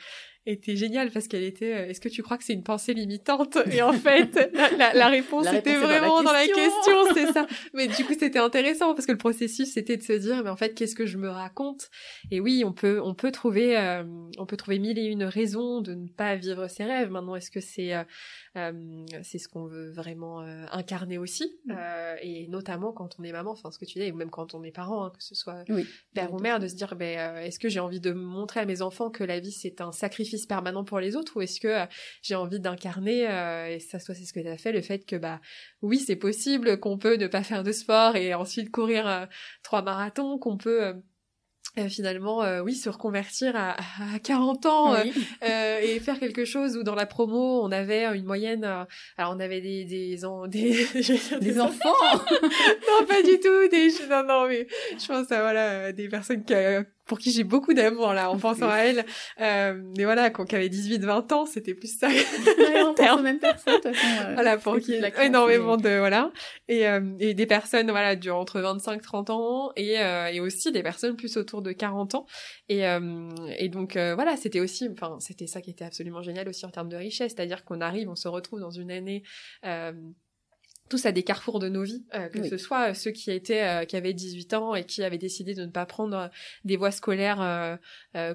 [0.48, 3.58] était géniale parce qu'elle était euh, est-ce que tu crois que c'est une pensée limitante?
[3.72, 4.50] Et en fait
[4.94, 7.46] la, réponse était vraiment dans la question, c'est ça.
[7.74, 10.56] Mais du coup c'était intéressant parce que le processus c'était de se dire mais en
[10.56, 11.90] fait qu'est-ce que je me raconte?
[12.32, 14.04] Et oui on peut on peut trouver euh,
[14.38, 17.12] on peut trouver mille et une raisons de ne pas vivre ses rêves.
[17.12, 18.72] Maintenant est-ce que c'est euh,
[19.24, 20.40] c'est ce qu'on veut vraiment
[20.72, 21.58] incarner aussi?
[21.66, 21.74] Mm.
[22.22, 24.64] et notamment quand on est maman enfin ce que tu dis ou même quand on
[24.64, 25.64] est parent hein, que ce soit
[26.14, 28.82] père ou mère de se dire ben est-ce que j'ai envie de montrer à mes
[28.82, 31.86] enfants que la vie c'est un sacrifice permanent pour les autres ou est-ce que euh,
[32.22, 35.06] j'ai envie d'incarner euh, et ça soit c'est ce que tu as fait le fait
[35.06, 35.42] que bah
[35.82, 39.26] oui c'est possible qu'on peut ne pas faire de sport et ensuite courir euh,
[39.64, 40.94] trois marathons qu'on peut
[41.78, 43.76] euh, finalement, euh, oui, se reconvertir à,
[44.16, 48.26] à 40 ans euh, et faire quelque chose où dans la promo on avait une
[48.26, 50.18] moyenne, alors on avait des des
[50.48, 50.88] des,
[51.40, 51.94] des, enfants,
[52.32, 54.66] non pas du tout, des non non mais
[54.98, 56.54] je pense à voilà des personnes qui,
[57.08, 59.06] pour qui j'ai beaucoup d'amour là en pensant à elles,
[59.40, 62.08] mais voilà quand qui avaient 18-20 ans c'était plus ça.
[63.08, 63.82] on même personne,
[64.34, 66.32] voilà pour qui énormément de voilà
[66.68, 66.86] et
[67.20, 69.96] et des personnes voilà du entre 25-30 ans et
[70.34, 72.26] et aussi des personnes plus autour de de 40 ans.
[72.70, 76.50] Et, euh, et donc euh, voilà, c'était aussi, enfin c'était ça qui était absolument génial
[76.50, 79.24] aussi en termes de richesse, c'est-à-dire qu'on arrive, on se retrouve dans une année
[79.66, 79.94] euh,
[80.90, 84.14] tous à des carrefours de nos vies, que ce soit ceux qui étaient qui avaient
[84.14, 86.30] 18 ans et qui avaient décidé de ne pas prendre
[86.66, 87.78] des voies scolaires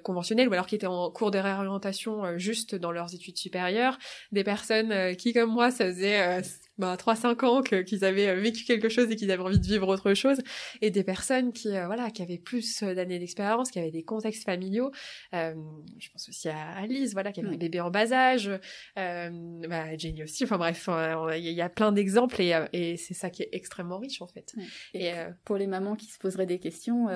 [0.03, 3.99] conventionnelles ou alors qui étaient en cours de réorientation juste dans leurs études supérieures,
[4.33, 6.43] des personnes qui comme moi ça faisait
[6.79, 9.89] bah, 3-5 ans qu'ils avaient euh, vécu quelque chose et qu'ils avaient envie de vivre
[9.89, 10.39] autre chose,
[10.81, 14.05] et des personnes qui euh, voilà qui avaient plus euh, d'années d'expérience, qui avaient des
[14.05, 14.91] contextes familiaux.
[15.35, 15.55] Euh,
[15.99, 18.51] je pense aussi à Alice, voilà, qui avait un bébé en bas âge,
[18.97, 20.45] bah, Jenny aussi.
[20.45, 20.89] Enfin bref,
[21.37, 24.55] il y, a plein d'exemples et, et c'est ça qui est extrêmement riche en fait.
[24.95, 25.13] Et,
[25.45, 27.09] pour les mamans qui se poseraient des questions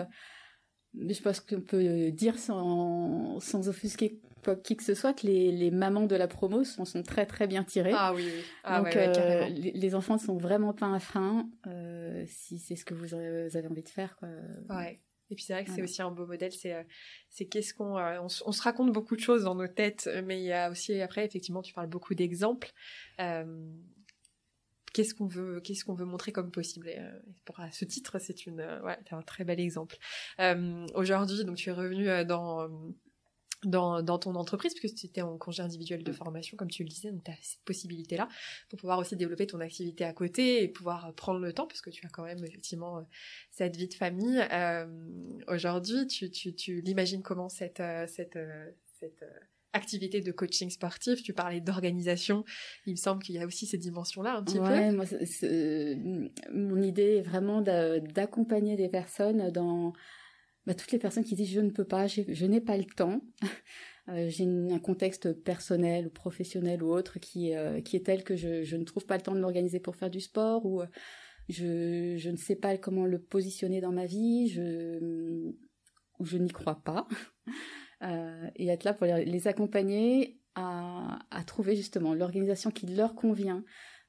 [0.97, 4.21] je pense qu'on peut dire sans, sans offusquer
[4.55, 7.49] qui que ce soit que les, les mamans de la promo sont, sont, très très
[7.49, 7.93] bien tirées.
[7.93, 8.43] Ah oui, oui.
[8.63, 12.85] Ah, Donc euh, les, enfants ne sont vraiment pas un frein euh, si c'est ce
[12.85, 14.17] que vous avez envie de faire.
[14.17, 14.29] Quoi.
[14.71, 15.01] Ouais.
[15.31, 16.83] Et puis c'est vrai que c'est aussi un beau modèle, c'est euh,
[17.31, 20.45] c'est qu'est-ce qu'on euh, on, se raconte beaucoup de choses dans nos têtes, mais il
[20.45, 22.71] y a aussi après effectivement tu parles beaucoup d'exemples.
[23.21, 23.45] Euh,
[24.97, 26.99] qu'est-ce qu'on veut qu'est-ce qu'on veut montrer comme possible et,
[27.45, 29.97] pour ce titre c'est une ouais un très bel exemple.
[30.95, 32.69] Aujourd'hui donc tu es revenu dans
[33.65, 36.89] dans, dans ton entreprise, puisque tu étais en congé individuel de formation, comme tu le
[36.89, 38.29] disais, donc tu as cette possibilité-là
[38.69, 41.91] pour pouvoir aussi développer ton activité à côté et pouvoir prendre le temps, parce que
[41.91, 43.03] tu as quand même effectivement euh,
[43.51, 44.45] cette vie de famille.
[44.53, 44.87] Euh,
[45.49, 48.71] Aujourd'hui, tu, tu, tu l'imagines comment cette, euh, cette, euh,
[49.01, 49.25] cette
[49.77, 52.45] activité de coaching sportif, tu parlais d'organisation,
[52.87, 54.97] il me semble qu'il y a aussi ces dimensions-là un petit ouais, peu.
[54.97, 55.05] Moi,
[56.53, 59.93] mon idée est vraiment d'accompagner des personnes dans
[60.67, 63.21] bah, toutes les personnes qui disent je ne peux pas, je n'ai pas le temps,
[64.09, 68.35] euh, j'ai un contexte personnel ou professionnel ou autre qui, euh, qui est tel que
[68.35, 70.87] je, ne trouve pas le temps de m'organiser pour faire du sport ou euh,
[71.49, 74.59] je, ne sais pas comment le positionner dans ma vie,
[76.19, 77.07] ou je n'y crois pas.
[78.67, 83.63] Euh, et être là pour les accompagner à, trouver justement l'organisation qui leur convient,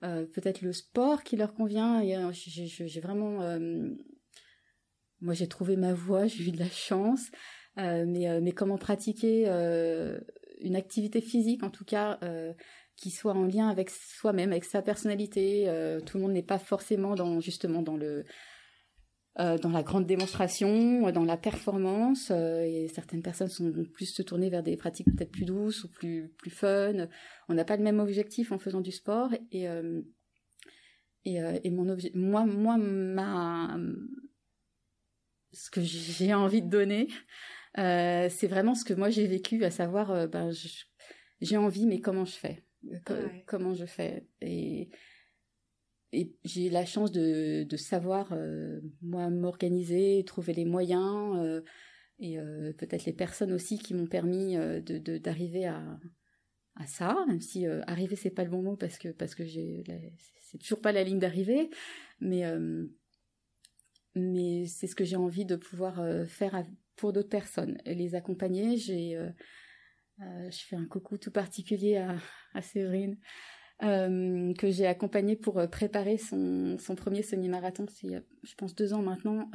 [0.04, 2.02] euh, peut-être le sport qui leur convient.
[2.32, 3.42] J'ai vraiment
[5.22, 7.32] moi, j'ai trouvé ma voie, j'ai eu de la chance.
[7.78, 10.20] Euh, mais, euh, mais comment pratiquer euh,
[10.62, 12.54] une activité physique, en tout cas, euh,
[12.96, 15.66] qui soit en lien avec soi-même, avec sa personnalité.
[16.06, 18.26] tout le monde n'est pas forcément dans justement dans le
[19.38, 22.32] dans la grande démonstration, dans la performance.
[22.32, 26.34] et certaines personnes sont plus se tourner vers des pratiques peut-être plus douces ou plus
[26.38, 27.08] plus fun.
[27.48, 29.30] On n'a pas le même objectif en faisant du sport.
[29.52, 29.68] Et
[31.26, 33.78] et, et mon objet, moi moi ma
[35.52, 37.08] ce que j'ai envie de donner.
[37.78, 40.52] Euh, c'est vraiment ce que moi j'ai vécu, à savoir, euh, ben,
[41.42, 42.64] j'ai envie, mais comment je fais?
[43.46, 44.28] Comment je fais?
[44.42, 44.90] Et,
[46.14, 51.62] et j'ai la chance de, savoir, euh, moi, m'organiser, trouver les moyens, euh,
[52.20, 56.00] et euh, peut-être les personnes aussi qui m'ont permis de d'arriver à,
[56.76, 60.58] à ça, même si arriver c'est pas le bon mot parce que parce que c'est
[60.60, 61.70] toujours pas la ligne d'arrivée,
[62.20, 62.44] mais
[64.16, 68.78] mais c'est ce que j'ai envie de pouvoir faire pour d'autres personnes, les accompagner.
[68.78, 69.16] J'ai,
[70.20, 72.16] je fais un coucou tout particulier à,
[72.56, 73.20] à Séverine,
[73.80, 79.50] que j'ai accompagné pour préparer son, son premier semi-marathon, c'est je pense deux ans maintenant.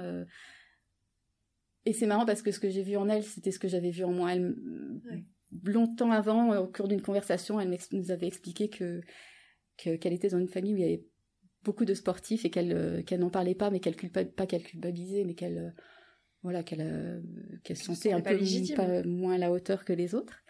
[1.84, 3.90] et c'est marrant parce que ce que j'ai vu en elle, c'était ce que j'avais
[3.90, 4.32] vu en moi.
[4.32, 4.54] Elle,
[5.64, 9.02] Longtemps avant, au cours d'une conversation, elle nous avait expliqué que
[9.76, 11.04] qu'elle était dans une famille où il y avait
[11.62, 15.34] beaucoup de sportifs et qu'elle qu'elle n'en parlait pas, mais qu'elle pas qu'elle culpabilisait, mais
[15.34, 15.74] qu'elle
[16.42, 17.22] voilà qu'elle
[17.64, 18.38] qu'elle se sentait un peu
[19.04, 20.42] moins à la hauteur que les autres.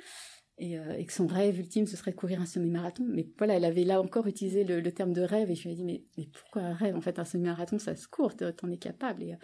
[0.63, 3.05] Et, et, que son rêve ultime ce serait de courir un semi-marathon.
[3.09, 5.75] Mais voilà, elle avait là encore utilisé le, terme de rêve et je lui ai
[5.75, 9.25] dit mais, pourquoi un rêve En fait, un semi-marathon ça se court, t'en es capable.
[9.25, 9.35] Et,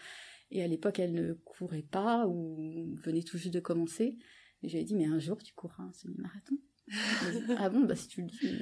[0.51, 4.17] et à l'époque, elle ne courait pas ou venait tout juste de commencer.
[4.63, 6.57] Et je lui ai dit mais un jour tu courras un semi-marathon.
[7.59, 8.59] ah bon, bah si tu le dis.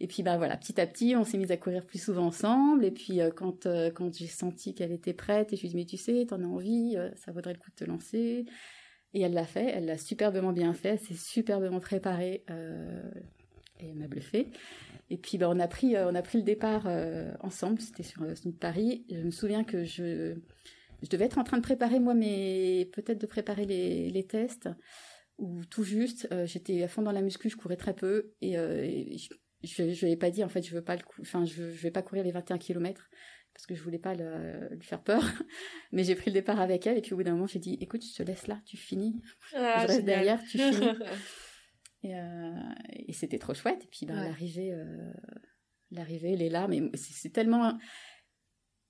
[0.00, 2.84] Et puis bah voilà, petit à petit, on s'est mis à courir plus souvent ensemble.
[2.84, 5.70] Et puis euh, quand euh, quand j'ai senti qu'elle était prête, et je lui ai
[5.70, 8.44] dit mais tu sais, t'en as envie, euh, ça vaudrait le coup de te lancer.
[9.14, 12.44] Et elle l'a fait, elle l'a superbement bien fait, elle s'est superbement préparée
[13.78, 14.48] et elle m'a bluffé.
[15.10, 16.88] Et puis bah, on a pris on a pris le départ
[17.40, 19.04] ensemble, c'était sur, sur Paris.
[19.10, 20.34] Je me souviens que je
[21.02, 24.68] je devais être en train de préparer moi mais peut-être de préparer les, tests
[25.38, 28.56] ou tout juste, euh, j'étais à fond dans la muscu, je courais très peu et,
[28.56, 29.04] euh,
[29.64, 32.02] je ai pas dit en fait je veux pas le enfin je, je vais pas
[32.02, 33.08] courir les 21 km
[33.52, 35.22] parce que je voulais pas le, lui faire peur,
[35.92, 37.78] mais j'ai pris le départ avec elle et puis au bout d'un moment j'ai dit
[37.80, 39.20] écoute je te laisse là, tu finis,
[39.54, 40.88] ah, je reste derrière, tu finis.
[42.02, 42.52] et, euh,
[42.90, 44.74] et c'était trop chouette et puis ben, l'arrivée,
[45.90, 47.78] l'arrivée elle est là, mais c'est tellement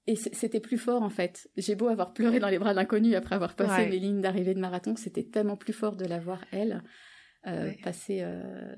[0.08, 1.48] et c'était plus fort en fait.
[1.56, 4.60] J'ai beau avoir pleuré dans les bras d'inconnus après avoir passé mes lignes d'arrivée de
[4.60, 6.82] marathon, c'était tellement plus fort de la voir elle
[7.48, 8.72] euh, passer, euh,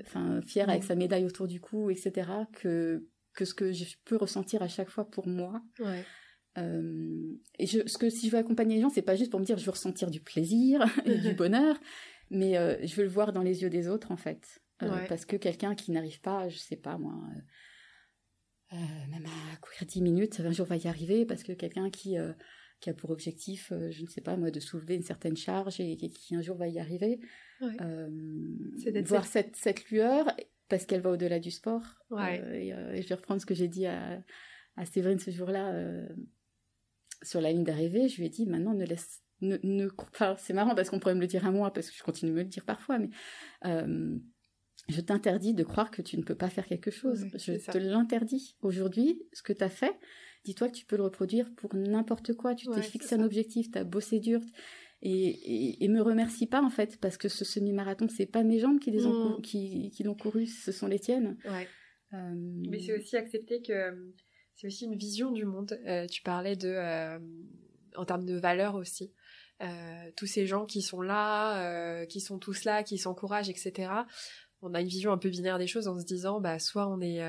[0.00, 0.86] enfin fière avec mm.
[0.86, 2.30] sa médaille autour du cou, etc.
[2.54, 3.06] que
[3.36, 5.62] que ce que je peux ressentir à chaque fois pour moi.
[6.58, 9.38] Euh, et je, ce que si je veux accompagner les gens, c'est pas juste pour
[9.38, 11.78] me dire je veux ressentir du plaisir et du bonheur,
[12.30, 12.54] mais
[12.86, 14.60] je veux le voir dans les yeux des autres en fait.
[15.08, 17.14] Parce que quelqu'un qui n'arrive pas, je sais pas moi
[18.72, 18.76] euh,
[19.10, 22.32] même à courir 10 minutes, un jour va y arriver parce que quelqu'un qui, euh,
[22.80, 25.78] qui a pour objectif, euh, je ne sais pas moi, de soulever une certaine charge
[25.78, 27.20] et, qui un jour va y arriver,
[29.02, 30.26] voir cette, cette lueur
[30.68, 31.82] parce qu'elle va au-delà du sport.
[32.12, 34.22] Et, je vais reprendre ce que j'ai dit à,
[34.76, 35.72] à Séverine ce jour-là
[37.22, 38.08] sur la ligne d'arrivée.
[38.08, 41.14] Je lui ai dit maintenant ne laisse ne, ne enfin, c'est marrant parce qu'on pourrait
[41.14, 43.10] me le dire à moi parce que je continue de me le dire parfois, mais
[44.88, 47.26] je t'interdis de croire que tu ne peux pas faire quelque chose.
[47.34, 48.56] je te l'interdis.
[48.60, 49.98] Aujourd'hui, ce que tu as fait,
[50.44, 52.54] dis-toi que tu peux le reproduire pour n'importe quoi.
[52.54, 54.40] Tu t'es fixé un objectif, tu as bossé dur.
[55.08, 58.80] Et, et, me remercie pas en fait parce que ce semi-marathon c'est pas mes jambes
[58.80, 59.40] qui les ont mm.
[59.40, 61.68] qui, qui l'ont couru ce sont les tiennes ouais.
[62.12, 62.34] Euh,
[62.68, 64.12] mais c'est aussi accepter que euh,
[64.56, 67.20] c'est aussi une vision du monde euh, tu parlais de
[67.94, 69.12] en termes de valeur aussi
[70.16, 73.90] tous ces gens qui sont là qui sont tous là qui s'encouragent etc
[74.60, 77.00] on a une vision un peu binaire des choses en se disant bah soit on
[77.00, 77.22] est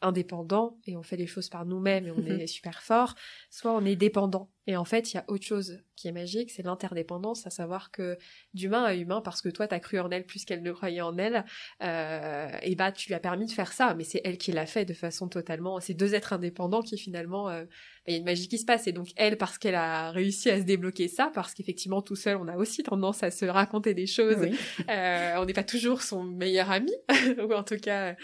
[0.00, 3.16] indépendant et on fait les choses par nous-mêmes et on est super fort,
[3.50, 4.50] soit on est dépendant.
[4.66, 7.90] Et en fait, il y a autre chose qui est magique, c'est l'interdépendance, à savoir
[7.90, 8.18] que
[8.52, 11.16] d'humain à humain, parce que toi t'as cru en elle plus qu'elle ne croyait en
[11.18, 11.44] elle,
[11.82, 14.66] euh, et bah tu lui as permis de faire ça, mais c'est elle qui l'a
[14.66, 15.78] fait de façon totalement.
[15.80, 17.64] C'est deux êtres indépendants qui finalement euh,
[18.06, 18.86] il y a une magie qui se passe.
[18.86, 22.36] Et donc elle, parce qu'elle a réussi à se débloquer ça, parce qu'effectivement tout seul,
[22.36, 24.48] on a aussi tendance à se raconter des choses.
[24.90, 26.92] Euh, on n'est pas toujours son meilleur ami,
[27.38, 28.14] ou en tout cas,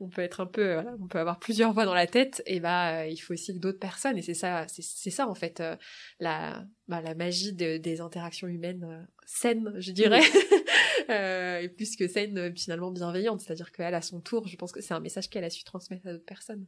[0.00, 2.42] on peut être un peu, voilà, on peut avoir plusieurs voix dans la tête.
[2.46, 4.18] Et bah, il faut aussi que d'autres personnes.
[4.18, 5.76] Et c'est ça, c'est ça en fait euh,
[6.20, 10.22] la, bah, la magie des interactions humaines euh, saines, je dirais.
[11.10, 13.40] euh, et plus que saine, finalement bienveillante.
[13.40, 16.06] C'est-à-dire qu'elle, à son tour, je pense que c'est un message qu'elle a su transmettre
[16.06, 16.66] à d'autres personnes.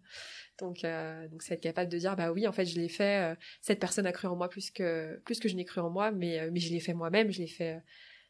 [0.58, 3.32] Donc, euh, donc c'est être capable de dire, bah oui, en fait, je l'ai fait.
[3.32, 5.90] Euh, cette personne a cru en moi plus que plus que je n'ai cru en
[5.90, 7.30] moi, mais euh, mais je l'ai fait moi-même.
[7.30, 7.80] Je l'ai fait.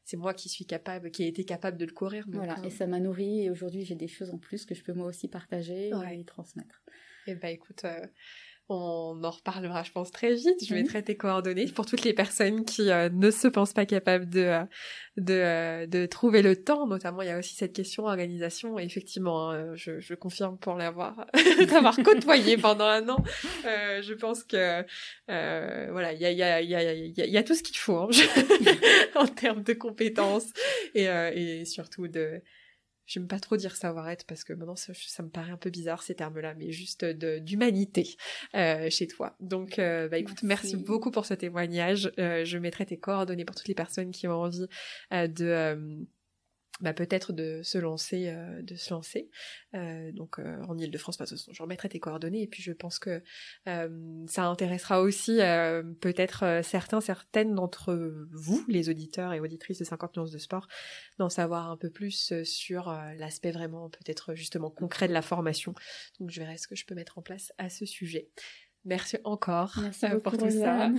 [0.04, 2.24] c'est moi qui suis capable, qui ai été capable de le courir.
[2.28, 2.56] voilà.
[2.64, 3.44] Et ça m'a nourri.
[3.44, 6.82] Et aujourd'hui, j'ai des choses en plus que je peux moi aussi partager et transmettre.
[7.26, 7.84] Et bah écoute.
[8.72, 10.64] On en reparlera, je pense, très vite.
[10.64, 14.28] Je mettrai tes coordonnées pour toutes les personnes qui euh, ne se pensent pas capables
[14.28, 14.64] de, euh,
[15.16, 16.86] de, euh, de, trouver le temps.
[16.86, 18.78] Notamment, il y a aussi cette question organisation.
[18.78, 21.26] Et effectivement, hein, je, je, confirme pour l'avoir,
[21.68, 23.24] d'avoir côtoyé pendant un an.
[23.64, 24.84] je pense que,
[25.26, 28.10] voilà, il y a, y, a, y, a, y a tout ce qu'il faut hein,
[29.16, 30.46] en termes de compétences
[30.94, 32.40] et, et surtout de
[33.10, 34.92] j'aime pas trop dire savoir-être parce que maintenant ça,
[35.22, 38.16] me paraît un peu bizarre ces termes-là, mais juste d'humanité
[38.54, 39.36] euh, chez toi.
[39.40, 40.76] Donc, euh, bah écoute, merci.
[40.76, 42.12] beaucoup pour ce témoignage.
[42.20, 44.66] Euh, je mettrai tes coordonnées pour toutes les personnes qui ont envie
[45.10, 46.06] de
[46.80, 49.30] bah, peut-être de se lancer, euh, de se lancer.
[49.74, 53.22] Euh, donc euh, en Ile-de-France, façon, je remettrai tes coordonnées et puis je pense que
[53.64, 55.38] ça intéressera aussi
[56.00, 57.94] peut-être certains, certaines d'entre
[58.32, 60.66] vous, les auditeurs et auditrices de 50 nuances de sport,
[61.18, 65.74] d'en savoir un peu plus sur l'aspect vraiment peut-être justement concret de la formation.
[66.18, 68.28] Donc je verrai ce que je peux mettre en place à ce sujet.
[68.84, 70.90] Merci encore Merci pour tout ça.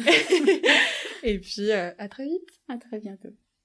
[1.24, 2.50] et puis à très vite.
[2.70, 3.36] À très bientôt.